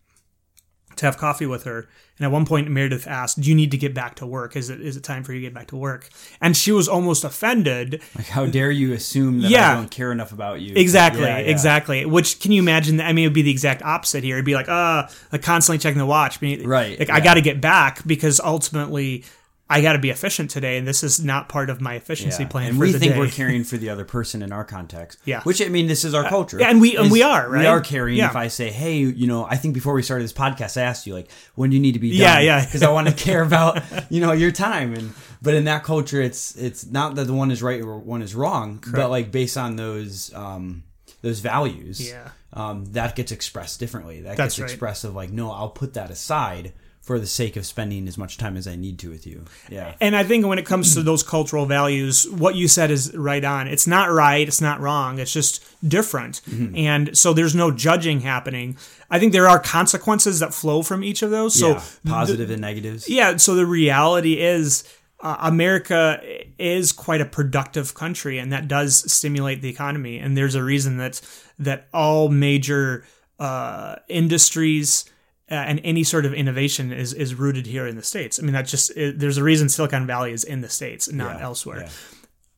[1.01, 1.87] to have coffee with her.
[2.17, 4.55] And at one point, Meredith asked, "Do you need to get back to work?
[4.55, 6.07] Is it is it time for you to get back to work?"
[6.39, 7.99] And she was almost offended.
[8.15, 9.71] Like, how dare you assume that Yeah.
[9.71, 10.73] I don't care enough about you?
[10.75, 11.45] Exactly, Yeah, yeah.
[11.45, 12.05] exactly.
[12.05, 12.97] Which can you imagine?
[12.97, 14.35] that- I mean, it would be the exact opposite here.
[14.35, 16.39] It'd be like, uh, like constantly checking the watch.
[16.39, 19.23] Being- Right, Like I got to get back because ultimately
[19.71, 22.49] I got to be efficient today, and this is not part of my efficiency Yeah.
[22.49, 23.19] plan and for we the think day.
[23.19, 25.19] we're caring for the other person in our context.
[25.25, 25.41] Yeah.
[25.43, 26.59] Which I mean, this is our culture.
[26.59, 27.61] yeah, and we- and we are, right.
[27.61, 28.17] We are caring.
[28.17, 28.29] Yeah.
[28.29, 31.07] If I say, hey, you know, I think before we started this podcast, I asked
[31.07, 32.19] you like, when do you need to be done?
[32.19, 32.65] Yeah, yeah.
[32.65, 35.13] Because I want to care about you know your time and.
[35.43, 38.35] But in that culture, it's it's not that the one is right or one is
[38.35, 40.83] wrong, but like based on those um,
[41.23, 42.29] those values, Yeah.
[42.53, 44.21] um, that gets expressed differently.
[44.21, 44.69] That That's gets right.
[44.69, 48.37] expressed of like, no, I'll put that aside for the sake of spending as much
[48.37, 49.45] time as I need to with you.
[49.69, 53.15] Yeah, And I think when it comes to those cultural values, what you said is
[53.17, 53.67] right on.
[53.67, 56.41] It's not right, it's not wrong, it's just different.
[56.47, 56.77] Mm-hmm.
[56.77, 58.77] And so there's no judging happening.
[59.09, 61.59] I think there are consequences that flow from each of those.
[61.59, 61.83] So yeah.
[62.05, 63.09] positive and negatives.
[63.09, 64.83] yeah, so the reality is
[65.21, 66.21] uh, America
[66.59, 70.97] is quite a productive country and that does stimulate the economy and there's a reason
[70.97, 71.21] that
[71.59, 73.05] that all major
[73.39, 75.05] uh, industries
[75.51, 78.39] uh, and any sort of innovation is is rooted here in the states.
[78.39, 81.37] I mean that just it, there's a reason Silicon Valley is in the states, not
[81.37, 81.81] Yeah, elsewhere.
[81.81, 81.89] yeah.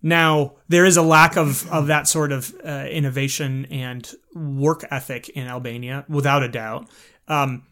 [0.06, 5.30] Now, there is a lack of, of that sort of uh, innovation and work ethic
[5.30, 6.90] in Albania, without a doubt.
[7.30, 7.64] Um,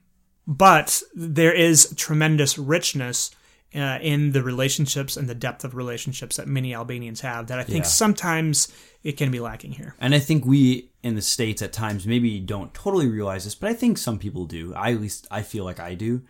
[0.47, 3.31] but there is tremendous richness
[3.75, 7.63] uh, in the relationships and the depth of relationships that many Albanians have that I
[7.63, 7.89] think Yeah.
[7.89, 8.69] sometimes
[9.03, 9.95] it can be lacking here.
[9.99, 13.69] And I think we in the states at times maybe don't totally realize this, but
[13.69, 14.73] I think some people do.
[14.75, 16.21] I at least I feel like I do.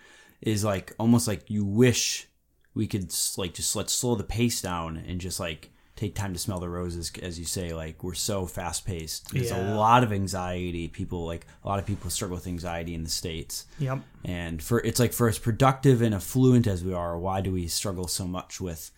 [0.41, 2.27] Is like almost like you wish
[2.73, 6.39] we could like just let's slow the pace down and just like take time to
[6.39, 7.73] smell the roses, as you say.
[7.73, 9.31] Like we're so fast paced.
[9.31, 9.75] There's Yeah.
[9.75, 10.87] a lot of anxiety.
[10.87, 13.65] People like a lot of people struggle with anxiety in the states.
[13.77, 13.99] Yep.
[14.25, 17.67] And for it's like for as productive and affluent as we are, why do we
[17.67, 18.89] struggle so much with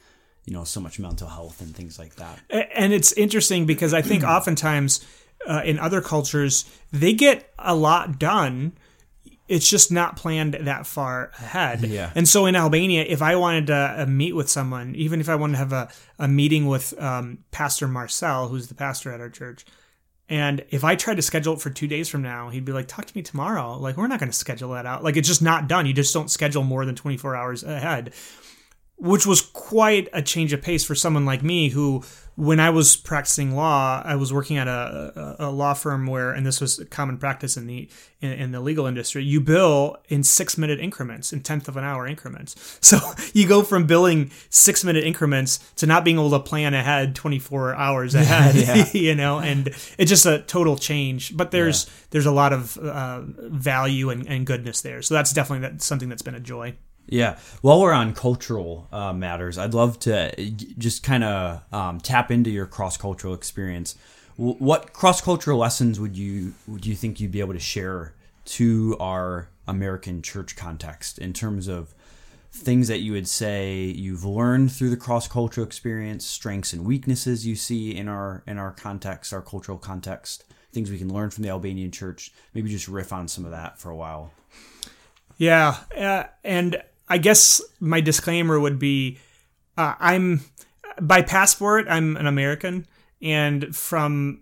[0.45, 2.39] you know so much mental health and things like that?
[2.75, 5.05] And it's interesting because I think oftentimes
[5.47, 8.73] uh, in other cultures, they get a lot done.
[9.47, 11.81] It's just not planned that far ahead.
[11.83, 12.11] Yeah.
[12.15, 15.35] And so in Albania, if I wanted to uh, meet with someone, even if I
[15.35, 19.29] wanted to have a, a meeting with um, Pastor Marcel, who's the pastor at our
[19.29, 19.65] church,
[20.29, 22.87] and if I tried to schedule it for two days from now, he'd be like,
[22.87, 23.77] talk to me tomorrow.
[23.77, 25.03] Like, we're not going to schedule that out.
[25.03, 25.85] Like, it's just not done.
[25.85, 28.13] You just don't schedule more than 24 hours ahead
[29.03, 32.01] which was quite a change of pace for someone like me who
[32.35, 36.31] when i was practicing law i was working at a, a, a law firm where
[36.31, 37.89] and this was common practice in the
[38.21, 41.83] in, in the legal industry you bill in six minute increments in tenth of an
[41.83, 42.79] hour increments.
[42.93, 42.99] So
[43.33, 47.75] you go from billing six minute increments to not being able to plan ahead 24
[47.75, 48.85] hours ahead Yeah.
[48.93, 53.21] you know and it's just a total change but there's there's a lot of uh,
[53.23, 55.01] value and, and goodness there.
[55.01, 56.75] So that's definitely that, something that's been a joy
[57.07, 57.37] Yeah.
[57.61, 62.31] While we're on cultural uh, matters, I'd love to uh, just kind of um, tap
[62.31, 63.95] into your cross cultural experience.
[64.37, 68.13] W- what cross cultural lessons would you would you think you'd be able to share
[68.45, 71.93] to our American church context in terms of
[72.51, 77.47] things that you would say you've learned through the cross cultural experience, strengths and weaknesses
[77.47, 81.43] you see in our in our context, our cultural context, things we can learn from
[81.43, 82.31] the Albanian church.
[82.53, 84.31] Maybe just riff on some of that for a while.
[85.37, 89.19] Yeah, uh, and I guess my disclaimer would be,
[89.77, 90.41] uh, I'm
[91.01, 92.85] by passport I'm an American,
[93.21, 94.41] and from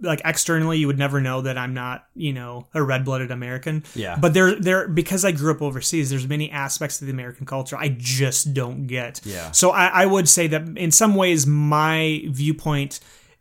[0.00, 3.84] like externally you would never know that I'm not you know a red blooded American.
[3.94, 4.16] Yeah.
[4.18, 7.76] But there there because I grew up overseas, there's many aspects of the American culture
[7.76, 9.20] I just don't get.
[9.24, 9.50] Yeah.
[9.52, 13.00] So I, I would say that in some ways my viewpoint.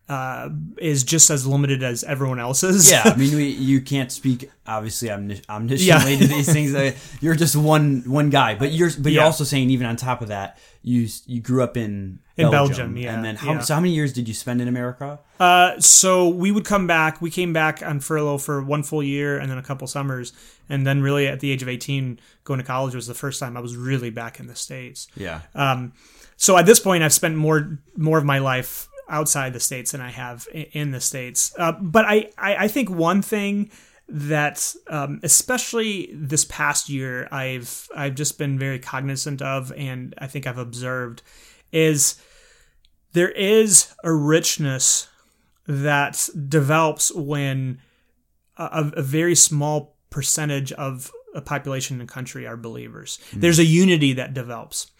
[0.09, 0.49] Uh,
[0.79, 2.91] is just as limited as everyone else's.
[2.91, 5.79] Yeah, I mean, we, you can't speak obviously omnis- omnisciently
[6.11, 6.17] Yeah.
[6.19, 6.75] to these things.
[6.75, 6.91] Uh,
[7.21, 10.27] You're just one one guy, but you're but you're also saying even on top of
[10.27, 13.59] that, you you grew up in In Belgium, Belgium, yeah, and then how yeah.
[13.61, 15.19] so how many years did you spend in America?
[15.39, 17.21] Uh, so we would come back.
[17.21, 20.33] We came back on furlough for one full year and then a couple summers,
[20.67, 23.55] and then really at the age of eighteen, going to college was the first time
[23.55, 25.07] I was really back in the states.
[25.15, 25.93] Yeah, Um,
[26.35, 30.01] so at this point, I've spent more more of my life outside the states than
[30.01, 31.53] I have in the states.
[31.57, 33.71] Uh, but I, I I think one thing
[34.07, 40.27] that um, especially this past year I've I've just been very cognizant of and I
[40.27, 41.21] think I've observed
[41.71, 42.21] is
[43.13, 45.07] there is a richness
[45.67, 47.79] that develops when
[48.57, 53.19] a, a very small percentage of a population in the country are believers.
[53.33, 54.91] There's a unity that develops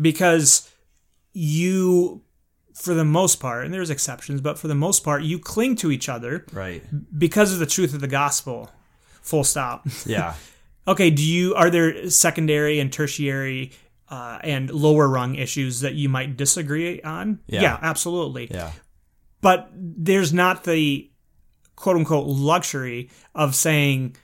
[0.00, 0.70] because
[1.32, 2.22] you,
[2.80, 5.90] for the most part, and there's exceptions, but for the most part, you cling to
[5.90, 6.82] each other Right.
[7.18, 8.70] because of the truth of the gospel.
[9.22, 9.86] Full stop.
[10.06, 10.34] Yeah.
[10.86, 13.72] okay, do you are there secondary and tertiary
[14.10, 17.40] uh, and lower rung issues that you might disagree on?
[17.46, 17.78] Yeah.
[17.82, 18.48] absolutely.
[18.50, 18.72] Yeah.
[19.40, 21.10] But there's not the
[21.76, 24.16] quote unquote luxury of saying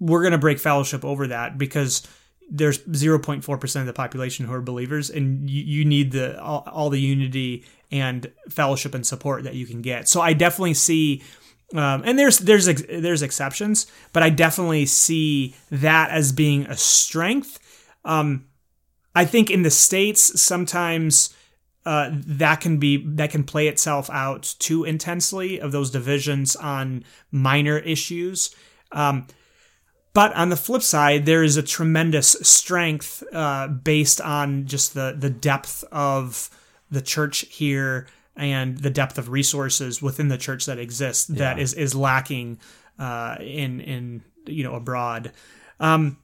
[0.00, 2.06] we're going to break fellowship over that because
[2.48, 6.90] there's 0.4% of the population who are believers and you, you need the all, all
[6.90, 10.08] the unity and fellowship and support that you can get.
[10.08, 11.22] So i definitely see
[11.74, 17.58] um, and there's there's there's exceptions but i definitely see that as being a strength.
[18.04, 18.46] Um,
[19.14, 21.34] i think in the states sometimes
[21.86, 27.04] uh, that can be that can play itself out too intensely of those divisions on
[27.30, 28.54] minor issues.
[28.90, 29.28] Um,
[30.16, 35.14] but on the flip side, there is a tremendous strength uh, based on just the
[35.18, 36.48] the depth of
[36.90, 41.62] the church here and the depth of resources within the church that exists that Yeah.
[41.62, 42.58] is is lacking
[42.98, 45.32] uh, in in you know abroad.
[45.80, 46.16] Um,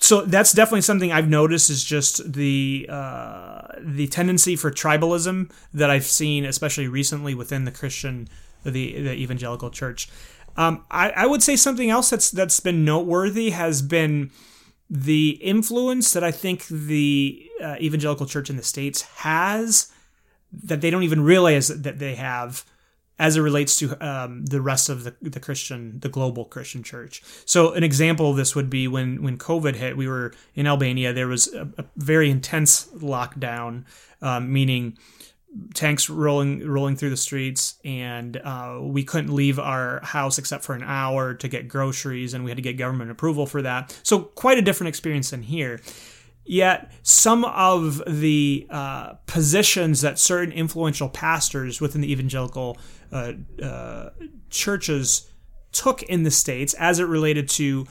[0.00, 5.88] so that's definitely something I've noticed is just the uh, the tendency for tribalism that
[5.88, 8.28] I've seen, especially recently within the Christian,
[8.64, 10.08] the the evangelical church.
[10.56, 14.30] Um, I, I would say something else that's that's been noteworthy has been
[14.90, 19.90] the influence that I think the uh, evangelical church in the states has
[20.52, 22.64] that they don't even realize that they have
[23.18, 27.22] as it relates to um, the rest of the, the Christian, the global Christian church.
[27.44, 31.12] So an example of this would be when when COVID hit, we were in Albania.
[31.12, 33.84] There was a, a very intense lockdown,
[34.20, 34.98] um, meaning
[35.74, 40.74] tanks rolling rolling through the streets, and uh, we couldn't leave our house except for
[40.74, 43.98] an hour to get groceries, and we had to get government approval for that.
[44.02, 45.80] So quite a different experience than here.
[46.44, 52.78] Yet some of the uh, positions that certain influential pastors within the evangelical
[53.12, 54.10] uh, uh,
[54.50, 55.30] churches
[55.70, 57.86] took in the states, as it related to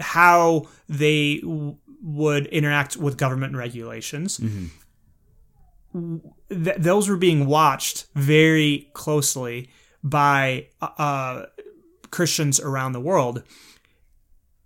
[0.00, 4.38] how they w- would interact with government regulations,
[6.48, 9.70] th- those were being watched very closely
[10.02, 11.44] by uh,
[12.10, 13.42] Christians around the world.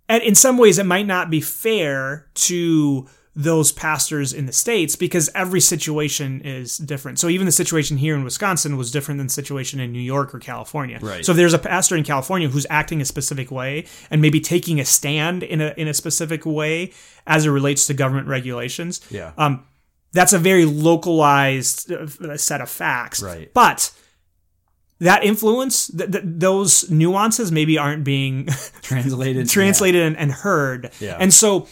[0.09, 4.95] And in some ways, it might not be fair to those pastors in the states
[4.95, 7.17] because every situation is different.
[7.17, 10.35] So even the situation here in Wisconsin was different than the situation in New York
[10.35, 10.99] or California.
[11.01, 11.25] Right.
[11.25, 14.79] So if there's a pastor in California who's acting a specific way and maybe taking
[14.79, 16.91] a stand in a in a specific way
[17.25, 19.31] as it relates to government regulations, Yeah.
[19.39, 19.65] um,
[20.13, 23.21] that's a very localized uh, set of facts.
[23.21, 23.53] Right.
[23.53, 23.91] But
[24.99, 28.47] that influence, th- th- those nuances maybe aren't being
[28.81, 29.49] Translated.
[29.49, 30.91] translated and, and heard.
[30.99, 31.17] Yeah.
[31.19, 31.67] And so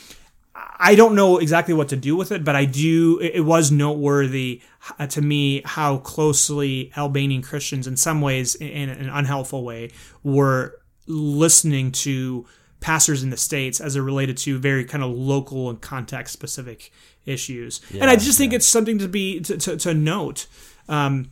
[0.56, 3.20] I don't know exactly what to do with it, but I do.
[3.20, 4.62] It, it was noteworthy
[4.98, 9.92] uh, to me how closely Albanian Christians, in some ways, in, in an unhelpful way,
[10.24, 12.46] were listening to
[12.80, 16.92] pastors in the states as it related to very kind of local and context specific
[17.26, 17.82] issues.
[17.94, 20.48] and I just think it's something to be to, to, to note.
[20.90, 21.32] Um,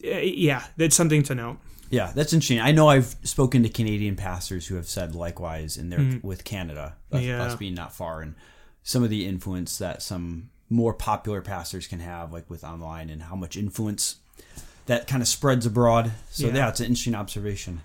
[0.00, 1.58] yeah, it's something to note.
[1.90, 2.58] Yeah, that's interesting.
[2.60, 6.96] I know I've spoken to Canadian pastors who have said likewise in their with Canada,
[7.12, 7.20] us.
[7.22, 7.42] Yeah.
[7.42, 8.34] us being not far, and
[8.82, 13.24] some of the influence that some more popular pastors can have, like with online, and
[13.24, 14.16] how much influence
[14.86, 16.12] that kind of spreads abroad.
[16.30, 16.54] So Yeah.
[16.54, 17.82] yeah, it's an interesting observation.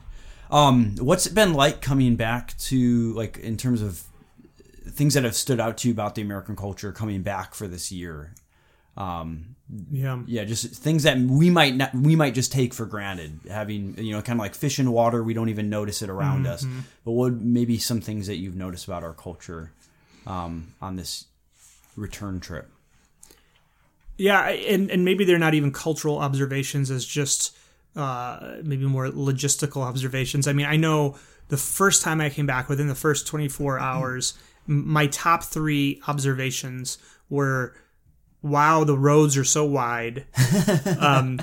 [0.50, 4.04] Um, what's it been like coming back to like in terms of
[4.92, 7.92] things that have stood out to you about the American culture coming back for this
[7.92, 8.34] year?
[9.92, 10.20] Yeah.
[10.26, 14.14] yeah just things that we might not we might just take for granted having you
[14.14, 16.66] know kind of like fish in water we don't even notice it around us
[17.06, 19.72] but what maybe some things that you've noticed about our culture
[20.26, 21.26] um, on this
[21.96, 22.72] return trip
[24.18, 27.56] Yeah, and and maybe they're not even cultural observations as just
[27.96, 30.48] uh, maybe more logistical observations.
[30.48, 31.18] I mean, I know
[31.50, 36.02] the first time I came back, within the first 24 hours, m- my top three
[36.08, 36.98] observations
[37.30, 37.76] were,
[38.42, 40.26] "Wow, the roads are so wide,"
[41.00, 41.40] um,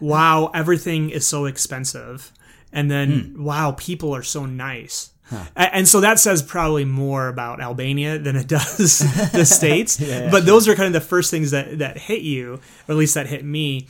[0.00, 2.32] "Wow, everything is so expensive,"
[2.72, 5.10] and then, "Wow, people are so nice."
[5.56, 8.98] A- And so that says probably more about Albania than it does
[9.32, 10.00] the states.
[10.00, 12.96] Yeah, but those are kind of the first things that, that hit you, or at
[12.96, 13.88] least that hit me.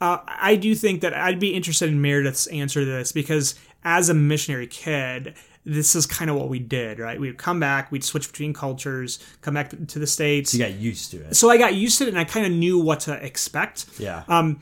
[0.00, 3.54] Uh, I do think that I'd be interested in Meredith's answer to this because
[3.84, 7.20] as a missionary kid, this is kind of what we did, right?
[7.20, 10.54] We'd come back, we'd switch between cultures, come back to the States.
[10.54, 12.52] you got used to it So I got used to it and I kind of
[12.52, 14.60] knew what to expect yeah Um,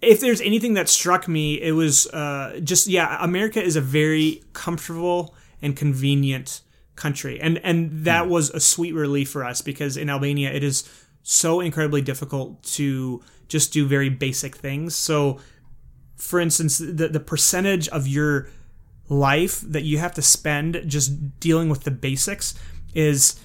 [0.00, 4.42] if there's anything that struck me, it was uh, just yeah, America is a very
[4.52, 6.60] comfortable and convenient
[6.96, 7.40] country.
[7.40, 10.88] And and that was a sweet relief for us because in Albania it is
[11.22, 14.94] so incredibly difficult to just do very basic things.
[14.94, 15.40] So
[16.16, 18.48] for instance, the the percentage of your
[19.08, 22.54] life that you have to spend just dealing with the basics
[22.94, 23.38] is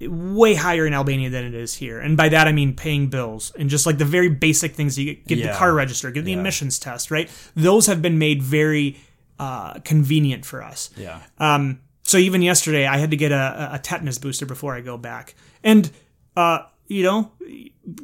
[0.00, 2.00] way higher in Albania than it is here.
[2.00, 5.14] And by that I mean paying bills and just like the very basic things you
[5.14, 5.52] get, get Yeah.
[5.52, 6.38] the car register, get the Yeah.
[6.40, 7.30] emissions test, right?
[7.54, 8.96] Those have been made very
[9.38, 10.90] uh, convenient for us.
[10.96, 11.20] Yeah.
[11.38, 14.96] Um, so even yesterday, I had to get a, a tetanus booster before I go
[14.96, 15.34] back,
[15.64, 15.90] and
[16.36, 17.32] uh, you know,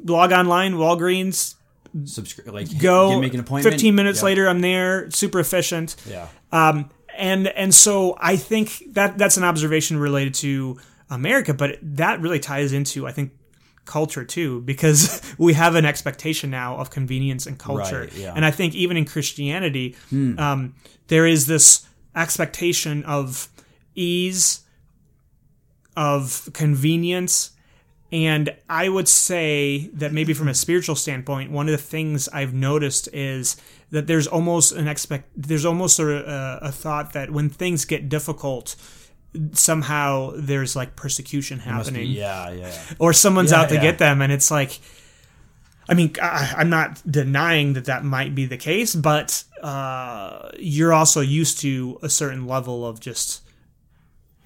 [0.05, 1.55] log online, Walgreens,
[2.05, 2.53] Subscribe.
[2.55, 3.21] Like go.
[3.21, 3.73] make an appointment.
[3.73, 4.25] Fifteen minutes Yeah.
[4.27, 5.11] later, I'm there.
[5.11, 5.97] Super efficient.
[6.09, 6.29] Yeah.
[6.53, 10.79] Um, and and so I think that that's an observation related to
[11.11, 13.33] America, but that really ties into I think
[13.85, 18.01] culture too, because we have an expectation now of convenience and culture.
[18.03, 18.31] Right, yeah.
[18.31, 18.37] Hmm.
[18.37, 20.75] And I think even in Christianity, um,
[21.09, 23.49] there is this expectation of
[23.95, 24.61] ease,
[25.97, 27.51] of convenience.
[28.11, 32.55] And I would say that maybe from a spiritual standpoint, one of the things I've
[32.55, 33.57] noticed is
[33.91, 36.07] that there's almost an expect, there's almost a,
[36.63, 38.77] a, a thought that when things get difficult,
[39.53, 42.51] somehow there's like persecution Must be- happening yeah.
[42.51, 42.81] Yeah.
[42.99, 43.83] or someone's Yeah, out to yeah.
[43.83, 44.81] get them and it's like
[45.87, 50.95] i mean I, i'm not denying that that might be the case but uh, you're
[50.95, 53.43] also used to a certain level of just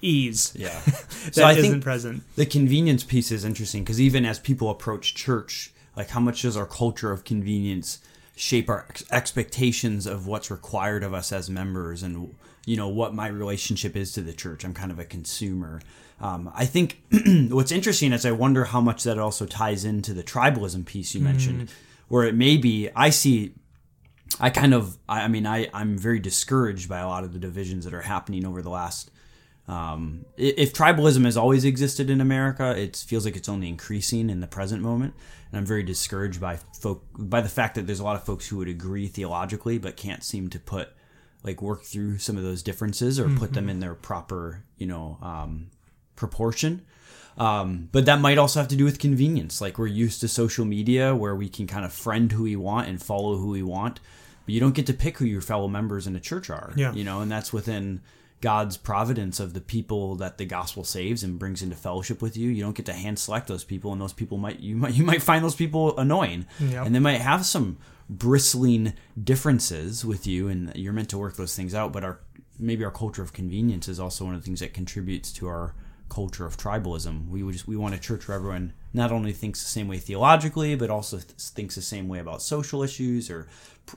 [0.03, 0.79] ease Yeah.
[0.85, 4.69] that so I not think present the convenience piece is interesting because even as people
[4.69, 7.99] approach church, like how much does our culture of convenience
[8.35, 12.35] shape our ex- expectations of what's required of us as members and
[12.65, 15.79] you know what my relationship is to the church i'm kind of a consumer
[16.19, 16.99] um, i think
[17.51, 21.21] what's interesting is i wonder how much that also ties into the tribalism piece you
[21.21, 21.69] mentioned
[22.07, 23.53] where it may be i see
[24.39, 27.39] I kind of, I I mean, I, I'm very discouraged by a lot of the
[27.39, 29.11] divisions that are happening over the last.
[29.67, 34.41] Um, if tribalism has always existed in America, it feels like it's only increasing in
[34.41, 35.13] the present moment,
[35.51, 38.47] and I'm very discouraged by folk by the fact that there's a lot of folks
[38.47, 40.89] who would agree theologically but can't seem to put
[41.43, 45.17] like work through some of those differences or put them in their proper, you know,
[45.21, 45.67] um,
[46.15, 46.85] proportion.
[47.37, 49.59] Um, but that might also have to do with convenience.
[49.59, 52.87] Like we're used to social media where we can kind of friend who we want
[52.87, 53.99] and follow who we want,
[54.45, 56.73] but you don't get to pick who your fellow members in a church are.
[56.77, 56.93] Yeah.
[56.93, 58.01] You know, and that's within
[58.43, 62.49] God's providence of the people that the gospel saves and brings into fellowship with you.
[62.49, 65.03] You don't get to hand select those people, and those people might you might you
[65.05, 66.83] might find those people annoying, Yeah.
[66.85, 67.77] and they might have some
[68.09, 71.93] bristling differences with you, and you're meant to work those things out.
[71.93, 72.19] But our
[72.59, 75.73] maybe our culture of convenience is also one of the things that contributes to our
[76.09, 77.29] culture of tribalism.
[77.29, 79.97] We would just we want a church where everyone not only thinks the same way
[79.97, 83.47] theologically, but also th- thinks the same way about social issues or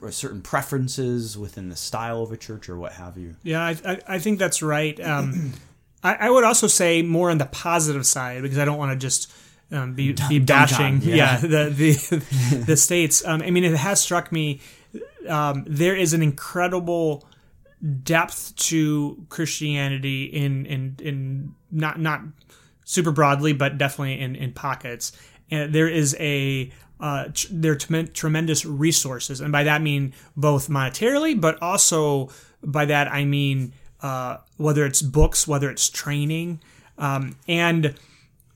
[0.09, 3.35] certain preferences within the style of a church or what have you.
[3.43, 5.53] yeah i, I, I think that's right um,
[6.03, 8.97] I, I would also say more on the positive side because i don't want to
[8.97, 9.31] just
[9.71, 11.15] um, be, be bashing yeah.
[11.15, 11.37] yeah.
[11.41, 14.61] the the, the states um, i mean it has struck me
[15.27, 17.27] um, there is an incredible
[18.03, 22.21] depth to Christianity in in in not not
[22.83, 25.11] super broadly, but definitely in in pockets.
[25.49, 30.13] And there is a uh, tr- are tremen- tremendous resources, and by that I mean
[30.35, 32.29] both monetarily, but also
[32.63, 36.59] by that I mean uh, whether it's books, whether it's training,
[36.97, 37.95] um, and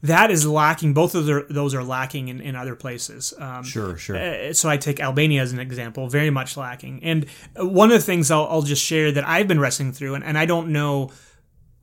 [0.04, 0.94] that is lacking.
[0.94, 3.34] Both of their, those are lacking in, in other places.
[3.38, 4.18] Um, Sure, sure.
[4.18, 7.04] uh, so I take Albania as an example, very much lacking.
[7.04, 10.24] And one of the things I'll, I'll just share that I've been wrestling through, and,
[10.24, 11.12] and I don't know,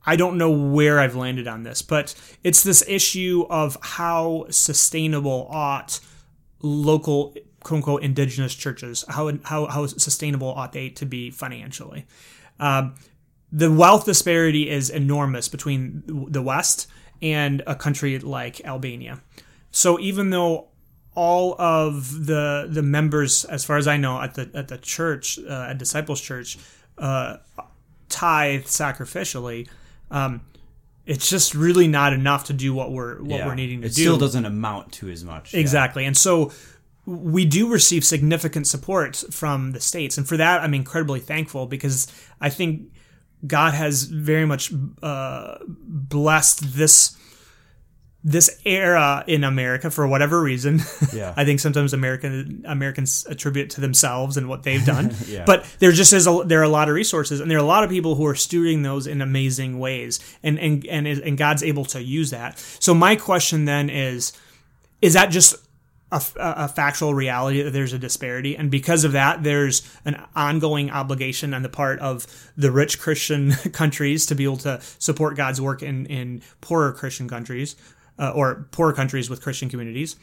[0.05, 5.47] I don't know where I've landed on this, but it's this issue of how sustainable
[5.49, 5.99] ought
[6.61, 12.05] local quote unquote indigenous churches, how how how sustainable ought they to be financially?
[12.59, 12.95] Um,
[13.51, 16.87] the wealth disparity is enormous between the West
[17.21, 19.21] and a country like Albania.
[19.71, 20.67] So even though
[21.15, 25.39] all of the the members, as far as I know, at the at the church,
[25.39, 26.57] uh, at Disciples Church,
[26.97, 27.37] uh,
[28.07, 29.67] tithe sacrificially,
[30.11, 30.41] um,
[31.09, 33.47] it's just really not enough to do what we're what Yeah.
[33.47, 34.01] we're needing to it do.
[34.01, 35.53] It still doesn't amount to as much.
[35.53, 35.59] Yeah.
[35.59, 36.05] Exactly.
[36.05, 36.51] And so
[37.05, 40.17] we do receive significant support from the states.
[40.19, 42.05] And for that, I'm incredibly thankful because
[42.39, 42.91] I think
[43.47, 47.17] God has very much uh, blessed this
[48.23, 50.81] this era in America for whatever reason.
[51.13, 51.33] Yeah.
[51.35, 55.15] I think sometimes American Americans attribute to themselves and what they've done.
[55.27, 55.43] Yeah.
[55.45, 57.67] But there just is a, there are a lot of resources, and there are a
[57.67, 61.63] lot of people who are stewarding those in amazing ways, and and and and God's
[61.63, 62.59] able to use that.
[62.79, 64.33] So my question then is,
[65.01, 65.55] is that just
[66.11, 70.89] a, a, factual reality that there's a disparity, and because of that, there's an ongoing
[70.89, 75.61] obligation on the part of the rich Christian countries to be able to support God's
[75.61, 77.75] work in in poorer Christian countries
[78.19, 80.15] uh, or poorer countries with Christian communities.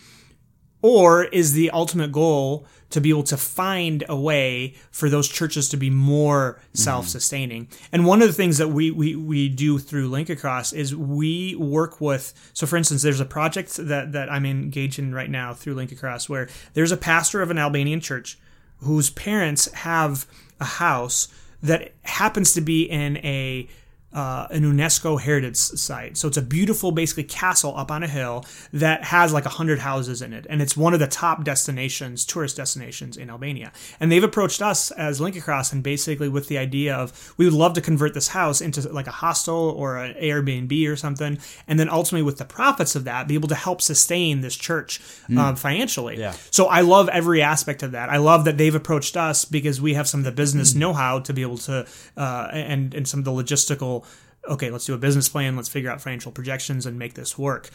[0.82, 5.68] Or is the ultimate goal to be able to find a way for those churches
[5.70, 7.66] to be more self-sustaining?
[7.66, 7.84] Mm-hmm.
[7.92, 11.56] And one of the things that we, we, we do through Link Across is we
[11.56, 15.54] work with, so for instance, there's a project that, that I'm engaged in right now
[15.54, 18.38] through Link Across where there's a pastor of an Albanian church
[18.78, 20.26] whose parents have
[20.60, 21.28] a house
[21.62, 23.66] that happens to be in a
[24.12, 26.16] uh, an UNESCO heritage site.
[26.16, 29.80] So it's a beautiful, basically, castle up on a hill that has like a hundred
[29.80, 33.72] houses in it, and it's one of the top destinations, tourist destinations in Albania.
[34.00, 37.54] And they've approached us as Link Across, and basically with the idea of we would
[37.54, 41.38] love to convert this house into like a hostel or an Airbnb or something,
[41.68, 45.00] and then ultimately with the profits of that, be able to help sustain this church
[45.28, 45.38] mm.
[45.38, 46.18] uh, financially.
[46.18, 46.34] Yeah.
[46.50, 48.08] So I love every aspect of that.
[48.08, 50.78] I love that they've approached us because we have some of the business mm.
[50.78, 51.86] know-how to be able to,
[52.16, 54.05] uh, and and some of the logistical
[54.48, 57.70] okay, let's do a business plan, let's figure out financial projections and make this work.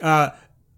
[0.00, 0.30] Uh,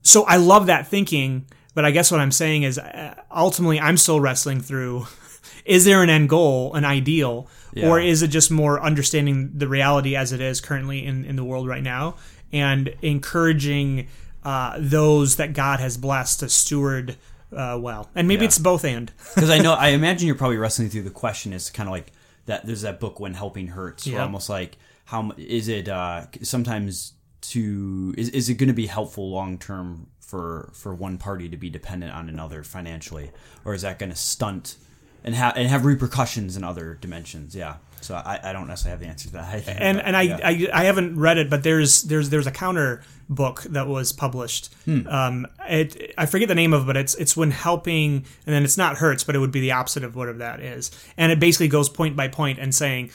[0.03, 3.97] so I love that thinking, but I guess what I'm saying is uh, ultimately I'm
[3.97, 5.07] still wrestling through
[5.65, 7.89] is there an end goal, an ideal, yeah.
[7.89, 11.45] or is it just more understanding the reality as it is currently in, in the
[11.45, 12.17] world right now
[12.53, 14.07] and encouraging
[14.45, 17.17] uh, those that God has blessed to steward
[17.53, 18.09] uh, well?
[18.15, 18.49] And maybe yeah.
[18.49, 19.13] it's both and.
[19.35, 22.13] Because I know, I imagine you're probably wrestling through the question is kind of like
[22.47, 22.65] that.
[22.65, 24.23] There's that book, When Helping Hurts, yeah.
[24.23, 29.31] almost like how is it uh, sometimes to is, is it going to be helpful
[29.31, 33.31] long term for for one party to be dependent on another financially?
[33.65, 34.77] Or is that going to stunt
[35.25, 37.55] and have and have repercussions in other dimensions?
[37.55, 37.77] Yeah.
[38.01, 39.45] So I, I don't necessarily have the answer to that.
[39.55, 40.39] I think, and but, and I, yeah.
[40.43, 44.75] I I haven't read it but there's there's there's a counter book that was published.
[44.87, 45.07] Hmm.
[45.07, 48.65] um it I forget the name of it but it's it's when helping and then
[48.65, 50.91] it's not hurts but it would be the opposite of whatever that is.
[51.17, 53.13] And it basically goes point by point and saying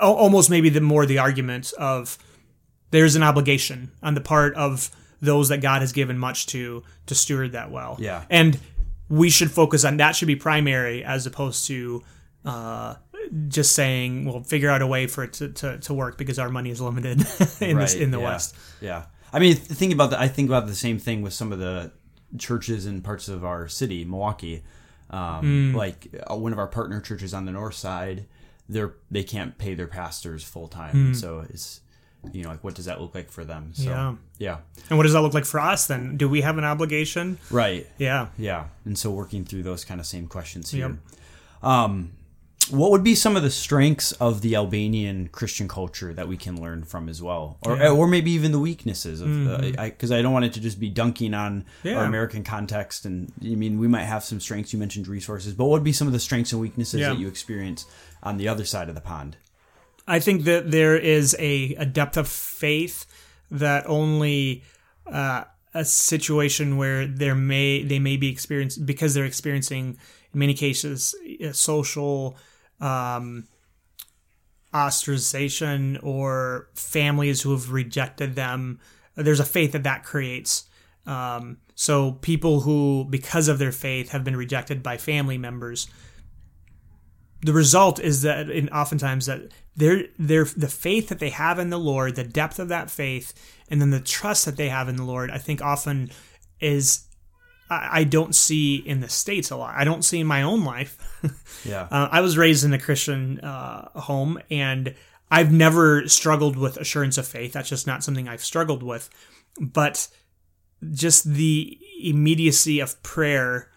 [0.00, 2.18] almost maybe the more the argument of
[2.90, 7.14] there's an obligation on the part of those that God has given much to to
[7.14, 7.96] steward that well.
[8.00, 8.24] Yeah.
[8.30, 8.58] And
[9.08, 12.02] we should focus on that should be primary as opposed to
[12.44, 12.94] uh,
[13.48, 16.48] just saying, well, figure out a way for it to, to, to work because our
[16.48, 17.20] money is limited
[17.60, 18.24] in right, this in the yeah.
[18.24, 18.56] West.
[18.80, 19.04] Yeah.
[19.32, 21.92] I mean, think about that, I think about the same thing with some of the
[22.38, 24.62] churches in parts of our city, Milwaukee.
[25.10, 25.74] Um, mm.
[25.74, 28.26] Like uh, one of our partner churches on the north side
[28.70, 31.12] they're they can't pay their pastors full time.
[31.12, 31.16] Mm.
[31.16, 31.80] So it's
[32.32, 33.72] you know like what does that look like for them?
[33.74, 34.58] So, yeah, yeah.
[34.88, 36.16] And what does that look like for us then?
[36.16, 37.38] Do we have an obligation?
[37.50, 37.86] Right.
[37.98, 38.28] Yeah.
[38.38, 38.66] Yeah.
[38.84, 40.88] And so working through those kind of same questions here.
[40.88, 40.98] Yep.
[41.62, 42.12] Um,
[42.70, 46.60] what would be some of the strengths of the Albanian Christian culture that we can
[46.60, 47.90] learn from as well, or yeah.
[47.90, 50.12] or maybe even the weaknesses of because mm-hmm.
[50.12, 51.96] I, I, don't want it to just be dunking on yeah.
[51.96, 53.04] our American context.
[53.04, 54.72] And I mean, we might have some strengths.
[54.72, 57.10] You mentioned resources, but what would be some of the strengths and weaknesses yeah.
[57.10, 57.86] that you experience
[58.22, 59.36] on the other side of the pond?
[60.06, 63.06] I think that there is a, a depth of faith
[63.50, 64.64] that only.
[65.06, 69.96] Uh, a situation where there may they may be experiencing because they're experiencing
[70.32, 71.14] in many cases
[71.52, 72.36] social
[72.80, 73.46] um,
[74.72, 78.80] ostracization or families who have rejected them.
[79.16, 80.64] There's a faith that that creates.
[81.06, 85.88] Um, so people who, because of their faith, have been rejected by family members.
[87.42, 91.70] The result is that, in oftentimes, that their their the faith that they have in
[91.70, 93.32] the Lord, the depth of that faith,
[93.70, 96.10] and then the trust that they have in the Lord, I think often
[96.60, 97.06] is
[97.70, 99.76] I don't see in the states a lot.
[99.76, 100.98] I don't see in my own life.
[101.64, 104.94] yeah, uh, I was raised in a Christian uh, home, and
[105.30, 107.52] I've never struggled with assurance of faith.
[107.52, 109.08] That's just not something I've struggled with.
[109.60, 110.08] But
[110.92, 113.69] just the immediacy of prayer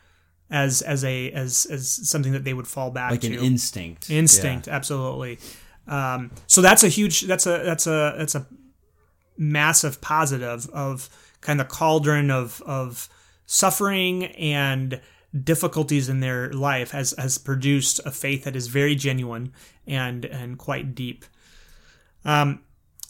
[0.54, 3.14] as as a as as something that they would fall back to.
[3.16, 4.10] like to, an instinct.
[4.10, 4.76] Instinct, yeah.
[4.76, 5.40] absolutely.
[5.88, 7.22] Um, so that's a huge.
[7.22, 8.46] That's a that's a that's a
[9.36, 11.10] massive positive of
[11.42, 13.10] kind of cauldron of of
[13.48, 15.02] suffering and
[15.44, 19.52] difficulties in their life has has produced a faith that is very genuine
[19.88, 21.26] and and quite deep.
[22.24, 22.62] Um,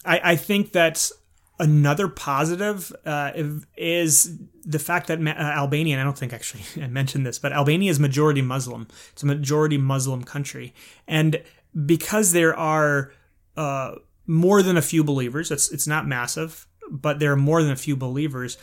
[0.05, 1.11] I, I think that
[1.59, 3.31] another positive uh,
[3.77, 7.91] is the fact that uh, Albania, I don't think actually I mentioned this, but Albania
[7.91, 8.87] is majority Muslim.
[9.11, 10.73] It's a majority Muslim country,
[11.07, 11.41] and
[11.85, 13.11] because there are
[13.57, 13.95] uh,
[14.25, 17.77] more than a few believers, it's it's not massive, but there are more than a
[17.77, 18.57] few believers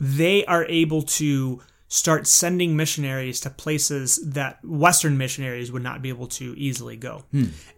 [0.00, 1.60] they are able to
[1.92, 7.24] start sending missionaries to places that Western missionaries would not be able to easily go.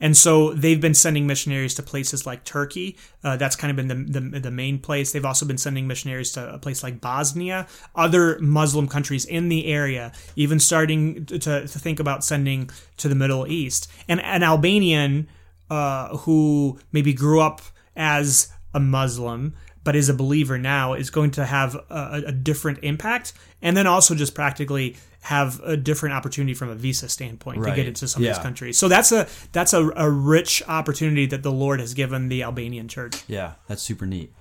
[0.02, 2.98] And so they've been sending missionaries to places like Turkey.
[3.24, 5.12] Uh, that's kind of been the, the, the main place.
[5.12, 9.66] They've also been sending missionaries to a place like Bosnia, other Muslim countries in the
[9.66, 13.90] area, even starting to, to think about sending to the Middle East.
[14.08, 15.26] And an Albanian
[15.70, 17.62] uh, who maybe grew up
[17.96, 19.54] as a Muslim
[19.84, 23.86] but is a believer now is going to have a, a different impact and then
[23.86, 28.22] also just practically have a different opportunity from a visa standpoint to get into some
[28.22, 28.76] of these countries.
[28.78, 32.88] So that's a that's a, a rich opportunity that the lord has given the albanian
[32.88, 33.22] church.
[33.28, 34.32] Yeah, that's super neat.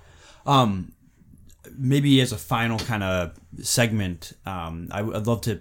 [0.44, 0.92] Um,
[1.76, 5.60] maybe as a final kind of segment, um, I, would love to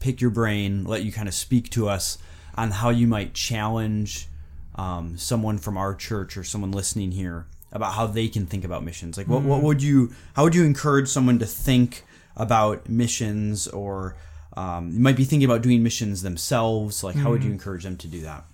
[0.00, 2.18] pick your brain, let you kind of speak to us
[2.54, 4.28] on how you might challenge
[4.74, 8.84] um, someone from our church or someone listening here about how they can think about
[8.84, 9.16] missions.
[9.16, 12.04] Like, what, what would you, how would you encourage someone to think
[12.36, 14.16] about missions, or
[14.56, 17.02] um, you might be thinking about doing missions themselves?
[17.02, 18.44] Like, how would you encourage them to do that?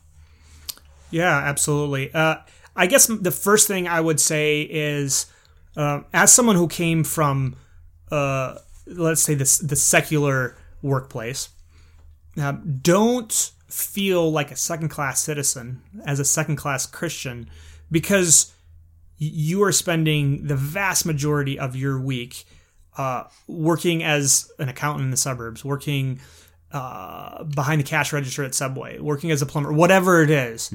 [1.10, 2.12] Yeah, absolutely.
[2.12, 2.36] Uh,
[2.76, 5.26] I guess the first thing I would say is,
[5.76, 7.56] uh, as someone who came from,
[8.12, 11.48] uh, let's say, this the secular workplace,
[12.40, 17.50] uh, don't feel like a second class citizen as a second class Christian
[17.90, 18.52] because
[19.18, 22.44] you are spending the vast majority of your week
[22.96, 26.20] uh, working as an accountant in the suburbs, working
[26.72, 30.72] uh, behind the cash register at Subway, working as a plumber, whatever it is.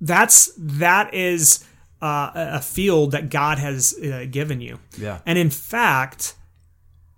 [0.00, 1.64] That's that is
[2.00, 5.20] uh, a field that God has uh, given you, Yeah.
[5.24, 6.34] and in fact,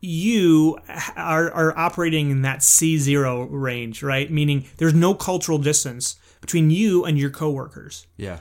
[0.00, 0.78] you
[1.16, 4.30] are are operating in that C zero range, right?
[4.30, 8.06] Meaning there's no cultural distance between you and your coworkers.
[8.18, 8.40] Yeah.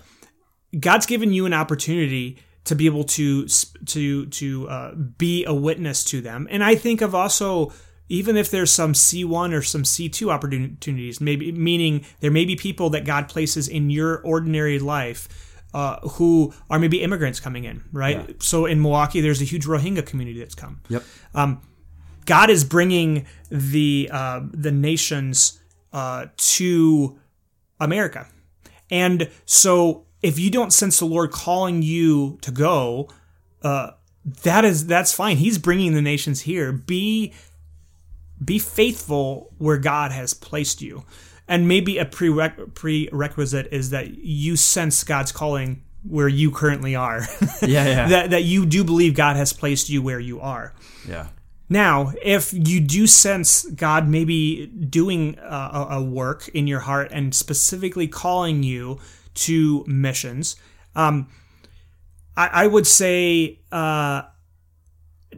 [0.79, 6.03] God's given you an opportunity to be able to to to uh, be a witness
[6.05, 7.71] to them, and I think of also
[8.09, 12.89] even if there's some C1 or some C2 opportunities, maybe meaning there may be people
[12.91, 18.17] that God places in your ordinary life uh, who are maybe immigrants coming in, right?
[18.27, 18.35] Yeah.
[18.39, 20.81] So in Milwaukee, there's a huge Rohingya community that's come.
[20.89, 21.03] Yep.
[22.25, 25.59] God is bringing the uh, the nations
[25.91, 27.19] uh, to
[27.79, 28.27] America,
[28.89, 33.09] and so if you don't sense the Lord calling you to go,
[33.61, 33.91] uh,
[34.43, 35.37] that is that's fine.
[35.37, 36.71] He's bringing the nations here.
[36.71, 37.33] Be
[38.43, 41.03] be faithful where God has placed you,
[41.47, 47.21] and maybe a prereq- prerequisite is that you sense God's calling where you currently are.
[47.61, 47.85] Yeah.
[47.85, 48.07] Yeah.
[48.07, 50.73] that that you do believe God has placed you where you are.
[51.07, 51.27] yeah.
[51.69, 57.09] Now, if you do sense God maybe doing uh, a, a work in your heart
[57.11, 58.99] and specifically calling you
[59.35, 60.55] to missions,
[60.95, 61.27] um,
[62.35, 64.23] I, I would say uh,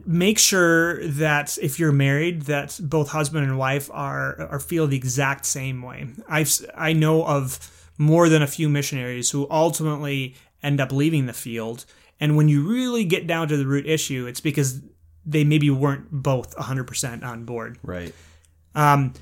[0.04, 4.96] make sure that if you're married, that both husband and wife are are feel the
[4.96, 6.08] exact same way.
[6.28, 11.32] I've I know of more than a few missionaries who ultimately end up leaving the
[11.32, 11.84] field,
[12.20, 14.80] and when you really get down to the root issue, it's because
[15.26, 17.78] they maybe weren't both 100% on board.
[17.82, 18.14] Right.
[18.76, 19.12] Um,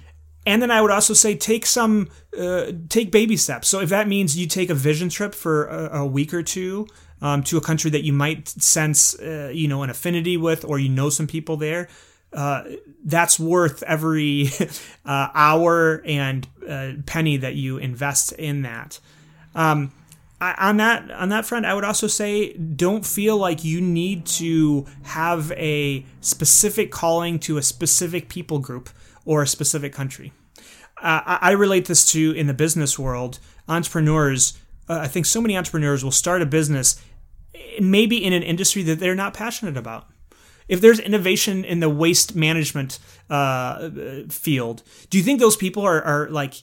[0.46, 3.68] and then I would also say take some, uh, take baby steps.
[3.68, 6.86] So if that means you take a vision trip for a, a week or two
[7.22, 10.78] um, to a country that you might sense, uh, you know, an affinity with, or
[10.78, 11.88] you know some people there,
[12.34, 12.64] uh,
[13.04, 14.48] that's worth every
[15.04, 18.98] uh, hour and uh, penny that you invest in that.
[19.54, 19.92] Um,
[20.40, 24.26] I, on that on that front, I would also say don't feel like you need
[24.26, 28.90] to have a specific calling to a specific people group
[29.24, 30.32] or a specific country.
[31.02, 33.38] Uh, I, relate this to in the business world.
[33.68, 34.56] Entrepreneurs,
[34.88, 37.00] uh, I think so many entrepreneurs will start a business,
[37.80, 40.06] maybe in an industry that they're not passionate about.
[40.68, 42.98] If there's innovation in the waste management
[43.28, 43.90] uh,
[44.30, 46.54] field, do you think those people are, are like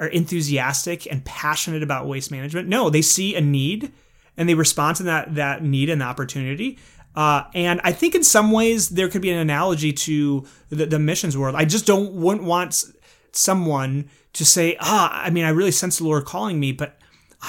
[0.00, 2.68] are enthusiastic and passionate about waste management?
[2.68, 3.92] No, they see a need
[4.36, 6.78] and they respond to that that need and opportunity.
[7.18, 10.98] Uh, and I think in some ways there could be an analogy to the, the
[11.00, 11.56] missions world.
[11.56, 12.84] I just don't wouldn't want
[13.32, 16.96] someone to say, ah, I mean, I really sense the Lord calling me, but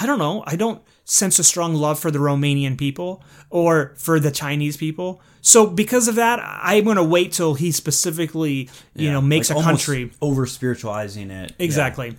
[0.00, 0.42] I don't know.
[0.46, 5.20] I don't sense a strong love for the Romanian people or for the Chinese people.
[5.40, 9.12] So because of that, I'm going to wait till he specifically, you Yeah.
[9.12, 10.10] know, makes Like a country.
[10.20, 11.54] over spiritualizing it.
[11.58, 11.64] Yeah.
[11.64, 12.16] Exactly.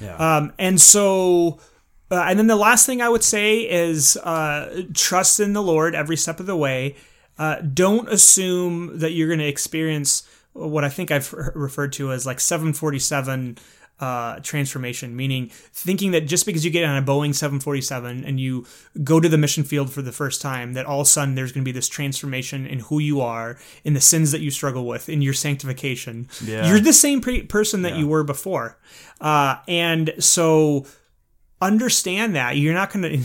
[0.00, 0.16] Yeah.
[0.36, 1.58] Um, and so,
[2.12, 5.94] uh, and then the last thing I would say is uh, trust in the Lord
[5.94, 6.94] every step of the way.
[7.38, 12.26] Uh, don't assume that you're going to experience what I think I've referred to as
[12.26, 13.56] like 747
[13.98, 18.66] uh, transformation, meaning thinking that just because you get on a Boeing 747 and you
[19.02, 21.52] go to the mission field for the first time, that all of a sudden there's
[21.52, 24.84] going to be this transformation in who you are, in the sins that you struggle
[24.84, 26.28] with, in your sanctification.
[26.44, 26.68] Yeah.
[26.68, 28.76] You're the same pre- person that you were before.
[29.18, 30.84] Uh, and so
[31.62, 33.20] understand that you're not to,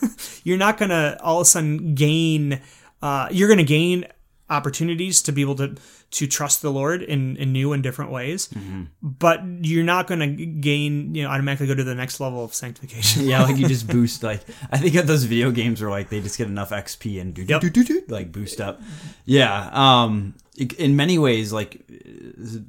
[0.44, 2.60] you're not to all of a sudden gain,
[3.02, 4.06] uh, you're to gain
[4.50, 5.76] opportunities to be able to
[6.12, 8.82] to trust the Lord in, in new and different ways, Mm-hmm.
[9.02, 12.54] but you're not going to gain you know automatically go to the next level of
[12.54, 13.24] sanctification.
[13.26, 14.40] yeah, like you just boost like
[14.70, 17.44] I think of those video games where like they just get enough XP and do
[17.44, 18.80] do do do like boost up.
[19.24, 20.34] Yeah, um,
[20.78, 21.80] in many ways, like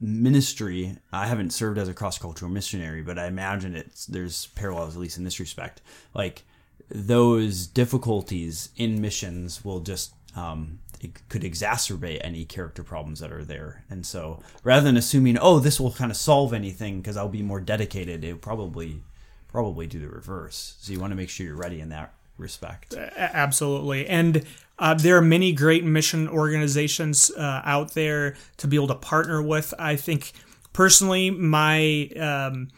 [0.01, 4.95] ministry, I haven't served as a cross cultural missionary, but I imagine it's there's parallels
[4.95, 5.81] at least in this respect.
[6.13, 6.43] Like
[6.89, 13.43] those difficulties in missions will just um, it could exacerbate any character problems that are
[13.43, 13.83] there.
[13.89, 17.43] And so rather than assuming, oh, this will kind of solve anything because I'll be
[17.43, 19.03] more dedicated, it probably
[19.47, 20.75] probably do the reverse.
[20.79, 22.95] So you want to make sure you're ready in that respect.
[22.95, 24.07] Absolutely.
[24.07, 24.45] And
[24.79, 29.41] uh, there are many great mission organizations uh, out there to be able to partner
[29.41, 29.73] with.
[29.77, 30.31] I think
[30.73, 32.69] personally, my um,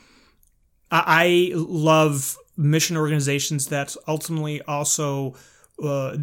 [0.92, 5.36] I I love mission organizations that ultimately also
[5.84, 6.18] uh,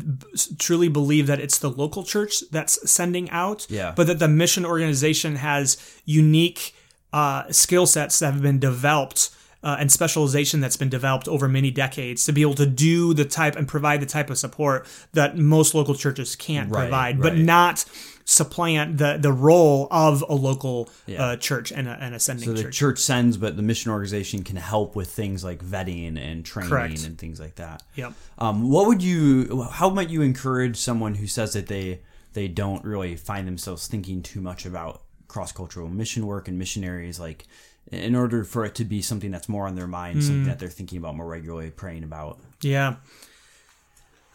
[0.58, 3.92] truly believe that it's the local church that's sending out, Yeah.
[3.96, 6.74] but that the mission organization has unique
[7.12, 9.30] uh, skill sets that have been developed
[9.62, 13.24] uh, and specialization that's been developed over many decades to be able to do the
[13.24, 17.36] type and provide the type of support that most local churches can't Right, provide, but
[17.36, 17.84] not
[18.24, 21.22] supplant the the role of a local Yeah.
[21.24, 22.76] uh, church and a, an ascending So the church.
[22.76, 27.04] church sends, but the mission organization can help with things like vetting and training Correct.
[27.04, 27.82] and things like that.
[27.96, 28.12] Yep.
[28.38, 29.62] Um, what would you?
[29.70, 32.00] How might you encourage someone who says that they
[32.32, 37.18] they don't really find themselves thinking too much about cross cultural mission work and missionaries,
[37.20, 37.46] like
[37.90, 40.22] in order for it to be something that's more on their mind, Mm.
[40.22, 42.38] something that they're thinking about more regularly, praying about.
[42.62, 42.96] Yeah.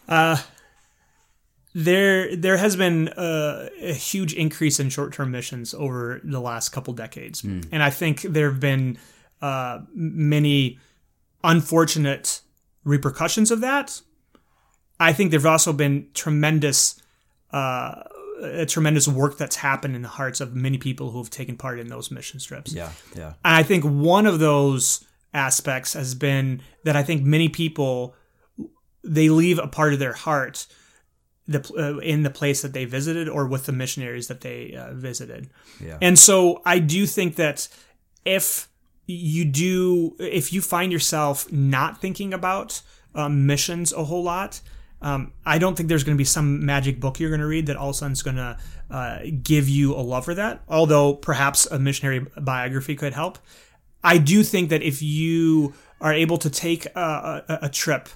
[0.08, 0.38] Uh
[1.78, 6.92] there there has been a, a huge increase in short-term missions over the last couple
[6.92, 7.44] decades.
[7.72, 8.98] And I think there have been
[9.44, 10.80] uh, many
[11.44, 12.42] unfortunate
[12.84, 14.02] repercussions of that.
[15.00, 17.00] I think there've also been tremendous
[17.52, 18.02] uh,
[18.42, 21.80] a tremendous work that's happened in the hearts of many people who have taken part
[21.80, 22.74] in those mission trips.
[22.74, 27.50] Yeah, yeah, And I think one of those aspects has been that I think many
[27.50, 28.16] people
[29.04, 30.66] they leave a part of their heart
[31.48, 34.94] the uh, in the place that they visited or with the missionaries that they uh,
[34.94, 35.50] visited.
[35.84, 35.98] yeah.
[36.02, 37.68] And so I do think that
[38.26, 38.68] if
[39.06, 42.82] you do, if you find yourself not thinking about
[43.16, 44.60] um, missions a whole lot,
[45.02, 47.68] um, I don't think there's going to be some magic book you're going to read
[47.68, 48.58] that all of a sudden is going to
[48.90, 50.62] uh, give you a love for that.
[50.68, 53.38] Although perhaps a missionary biography could help.
[54.04, 58.10] I do think that if you are able to take a, a, a trip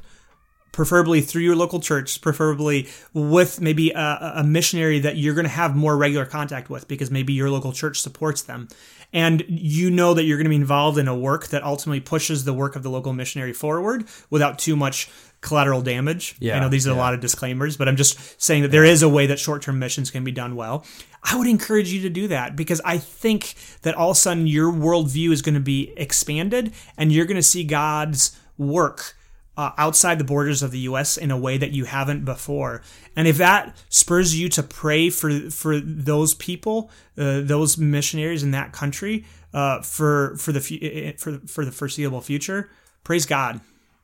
[0.71, 5.49] preferably through your local church, preferably with maybe a, a missionary that you're going to
[5.49, 8.67] have more regular contact with because maybe your local church supports them.
[9.13, 12.45] And you know that you're going to be involved in a work that ultimately pushes
[12.45, 15.09] the work of the local missionary forward without too much
[15.41, 16.35] collateral damage.
[16.39, 18.85] Yeah, I know these are a lot of disclaimers, but I'm just saying that there
[18.85, 20.85] is a way that short term missions can be done well.
[21.23, 24.47] I would encourage you to do that because I think that all of a sudden
[24.47, 29.15] your worldview is going to be expanded and you're going to see God's work
[29.57, 31.17] uh, outside the borders of the U.S.
[31.17, 32.81] in a way that you haven't before.
[33.15, 38.51] And if that spurs you to pray for for those people, uh, those missionaries in
[38.51, 42.69] that country, uh, for for the for for the foreseeable future,
[43.03, 43.59] praise God,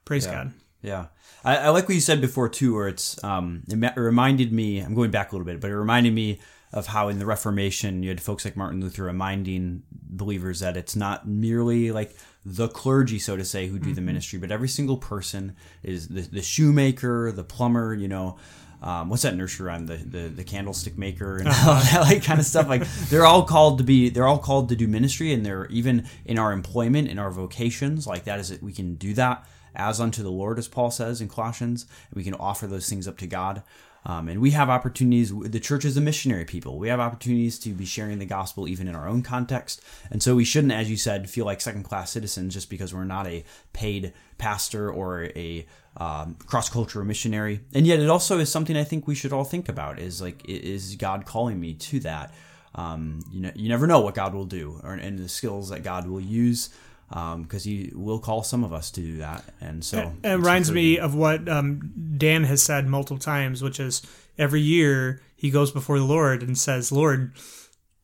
[0.06, 0.54] praise God.
[0.82, 1.08] Yeah.
[1.44, 4.80] I, I like what you said before too, where it's um, it reminded me.
[4.80, 6.40] I'm going back a little bit, but it reminded me
[6.74, 10.96] of how in the Reformation you had folks like Martin Luther reminding believers that it's
[10.96, 12.16] not merely like
[12.50, 15.54] the clergy, so to say, who do the ministry, but every single person
[15.84, 18.38] is the, the shoemaker, the plumber, you know.
[18.82, 19.88] Um, what's that nursery rhyme?
[19.88, 22.70] The, the the candlestick maker and all that like kind of stuff.
[22.70, 26.08] Like they're all called to be, they're all called to do ministry, and they're even
[26.26, 28.64] in our employment, in our vocations, like that is it.
[28.64, 29.46] we can do that
[29.78, 31.86] as unto the Lord, as Paul says in Colossians.
[32.14, 33.64] We can offer those things up to God.
[34.06, 35.34] Um, and we have opportunities.
[35.38, 36.80] The church is a missionary people.
[36.80, 39.82] We have opportunities to be sharing the gospel even in our own context.
[40.10, 43.04] And so we shouldn't, as you said, feel like second class citizens just because we're
[43.04, 43.44] not a
[43.74, 45.66] paid pastor or a
[45.98, 47.60] um, cross cultural missionary.
[47.74, 50.42] And yet, it also is something I think we should all think about: is like,
[50.48, 52.34] is God calling me to that?
[52.76, 55.84] Um, you know, you never know what God will do, or and the skills that
[55.84, 56.70] God will use
[57.10, 59.44] because he will call some of us to do that.
[59.62, 64.02] And so It reminds me of what um, Dan has said multiple times, which is
[64.38, 67.34] every year he goes before the Lord and says, "Lord,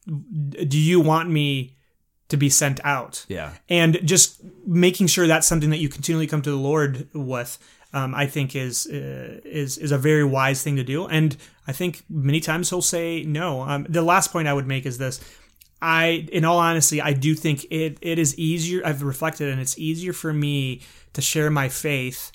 [0.05, 1.75] do you want me
[2.33, 3.25] to be sent out.
[3.27, 3.53] Yeah.
[3.69, 7.59] And just making sure that's something that you continually come to the Lord with,
[7.93, 11.05] um, I think is uh, is is a very wise thing to do.
[11.05, 13.61] And I think many times he'll say no.
[13.61, 15.21] Um, the last point I would make is this.
[15.83, 18.81] I, in all honesty, I do think it, it is easier.
[18.85, 20.81] I've reflected, and it's easier for me
[21.11, 22.31] to share my faith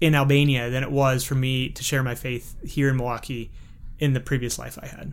[0.00, 3.50] in Albania than it was for me to share my faith here in Milwaukee
[3.98, 5.12] in the previous life I had.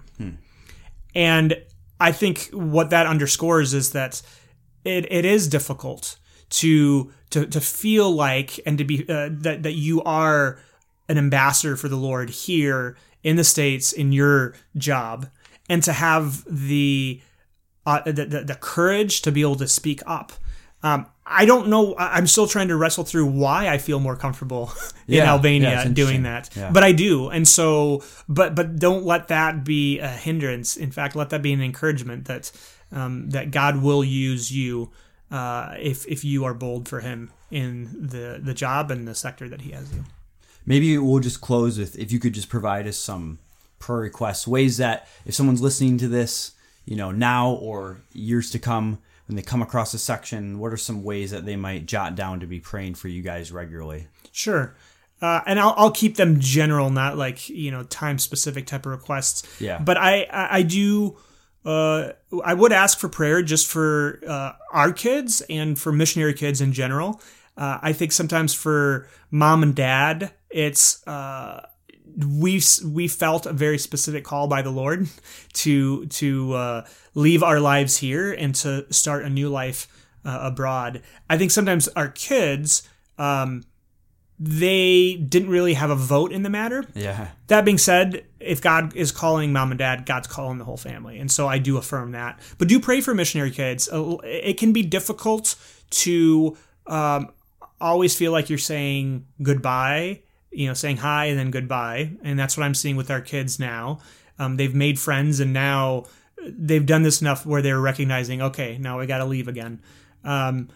[1.15, 1.63] And
[1.99, 4.22] I think what that underscores is that
[4.85, 6.18] it, it is difficult
[6.51, 10.59] to to to feel like and to be uh, that that you are
[11.09, 15.27] an ambassador for the Lord here in the states in your job
[15.69, 17.22] and to have the
[17.85, 20.31] uh, the, the, the courage to be able to speak up.
[20.83, 21.95] Um, I don't know.
[21.97, 24.73] I'm still trying to wrestle through why I feel more comfortable
[25.07, 26.71] in Yeah, Albania yeah, doing that, Yeah.
[26.71, 27.29] but I do.
[27.29, 30.75] And so, but but don't let that be a hindrance.
[30.75, 32.51] In fact, let that be an encouragement that
[32.91, 34.91] um, that God will use you
[35.29, 39.47] uh, if if you are bold for Him in the the job and the sector
[39.47, 40.03] that He has you.
[40.65, 43.39] Maybe we'll just close with if you could just provide us some
[43.79, 46.51] prayer requests, ways that if someone's listening to this,
[46.85, 50.77] you know, now or years to come, when they come across a section, what are
[50.77, 54.07] some ways that they might jot down to be praying for you guys regularly?
[54.31, 54.75] Sure.
[55.21, 58.91] Uh, and I'll, I'll keep them general, not like you know time specific type of
[58.91, 59.61] requests.
[59.61, 59.77] Yeah.
[59.77, 61.17] But I I, I do
[61.63, 62.13] uh,
[62.43, 66.73] I would ask for prayer just for uh, our kids and for missionary kids in
[66.73, 67.21] general.
[67.55, 71.67] Uh, I think sometimes for mom and dad, it's uh,
[72.17, 75.07] we we felt a very specific call by the Lord
[75.53, 79.88] to to uh, leave our lives here and to start a new life
[80.25, 81.01] uh, abroad.
[81.29, 82.83] I think sometimes our kids.
[83.17, 83.63] Um,
[84.43, 86.83] they didn't really have a vote in the matter.
[86.95, 87.27] Yeah.
[87.45, 91.19] That being said, if God is calling mom and dad, God's calling the whole family.
[91.19, 92.39] And so I do affirm that.
[92.57, 93.88] But do pray for missionary kids.
[93.88, 95.55] Uh, It can be difficult
[95.91, 96.57] to
[96.88, 97.29] um,
[97.79, 100.21] always feel like you're saying goodbye,
[100.51, 102.11] you know, saying hi and then goodbye.
[102.23, 103.99] And that's what I'm seeing with our kids now.
[104.37, 106.05] Um, they've made friends and now
[106.43, 109.81] they've done this enough where they're recognizing, okay, now we got to leave again.
[110.23, 110.69] Um,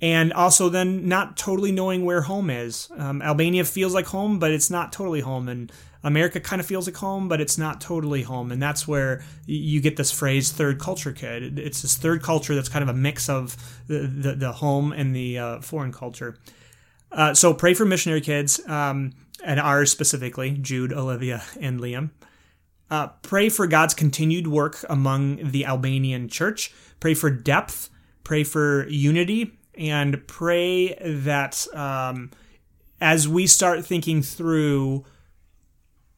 [0.00, 2.90] and also then not totally knowing where home is.
[2.96, 5.72] Um, Albania feels like home, but it's not totally home, and
[6.04, 9.80] America kind of feels like home, but it's not totally home, and that's where you
[9.80, 13.28] get this phrase "third culture kid." It's this third culture that's kind of a mix
[13.28, 16.36] of the the, the home and the uh, foreign culture.
[17.12, 19.12] Uh, so pray for missionary kids, um,
[19.44, 22.10] and ours specifically, Jude, Olivia, and Liam.
[22.90, 26.72] Uh, pray for God's continued work among the Albanian church.
[27.00, 27.90] Pray for depth.
[28.24, 29.58] Pray for unity.
[29.76, 32.30] And pray that um,
[33.00, 35.04] as we start thinking through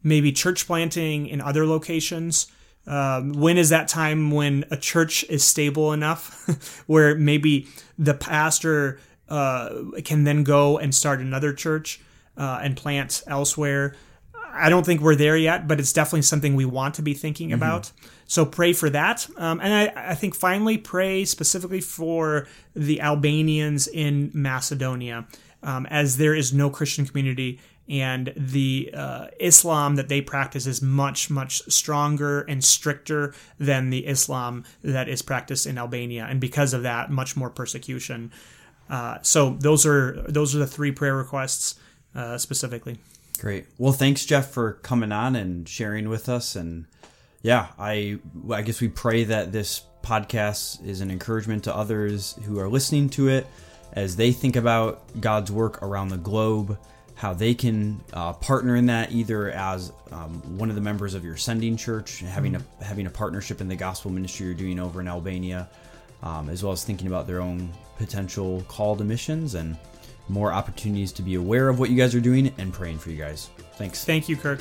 [0.02, 2.50] maybe church planting in other locations,
[2.86, 7.66] um, when is that time when a church is stable enough where maybe
[7.98, 9.70] the pastor uh,
[10.04, 12.00] can then go and start another church
[12.36, 13.94] uh, and plant elsewhere?
[14.50, 17.52] I don't think we're there yet, but it's definitely something we want to be thinking
[17.52, 17.92] about.
[18.26, 19.28] So pray for that.
[19.36, 25.26] Um, and I, I think finally pray specifically for the Albanians in Macedonia,
[25.62, 30.82] um, as there is no Christian community and the uh, Islam that they practice is
[30.82, 36.26] much, much stronger and stricter than the Islam that is practiced in Albania.
[36.28, 38.30] And because of that, much more persecution.
[38.88, 41.78] Uh, so those are those are the three prayer requests
[42.14, 42.98] uh, specifically.
[43.38, 43.66] Great.
[43.78, 46.56] Well, thanks, Jeff, for coming on and sharing with us.
[46.56, 46.86] And
[47.42, 48.18] yeah, I
[48.50, 53.10] I guess we pray that this podcast is an encouragement to others who are listening
[53.10, 53.46] to it
[53.92, 56.78] as they think about God's work around the globe,
[57.14, 61.24] how they can uh, partner in that either as um, one of the members of
[61.24, 65.00] your sending church, having a having a partnership in the gospel ministry you're doing over
[65.00, 65.68] in Albania,
[66.22, 69.76] um, as well as thinking about their own potential call to missions and
[70.28, 73.16] more opportunities to be aware of what you guys are doing and praying for you
[73.16, 73.50] guys.
[73.74, 74.04] Thanks.
[74.04, 74.60] Thank you, Kirk.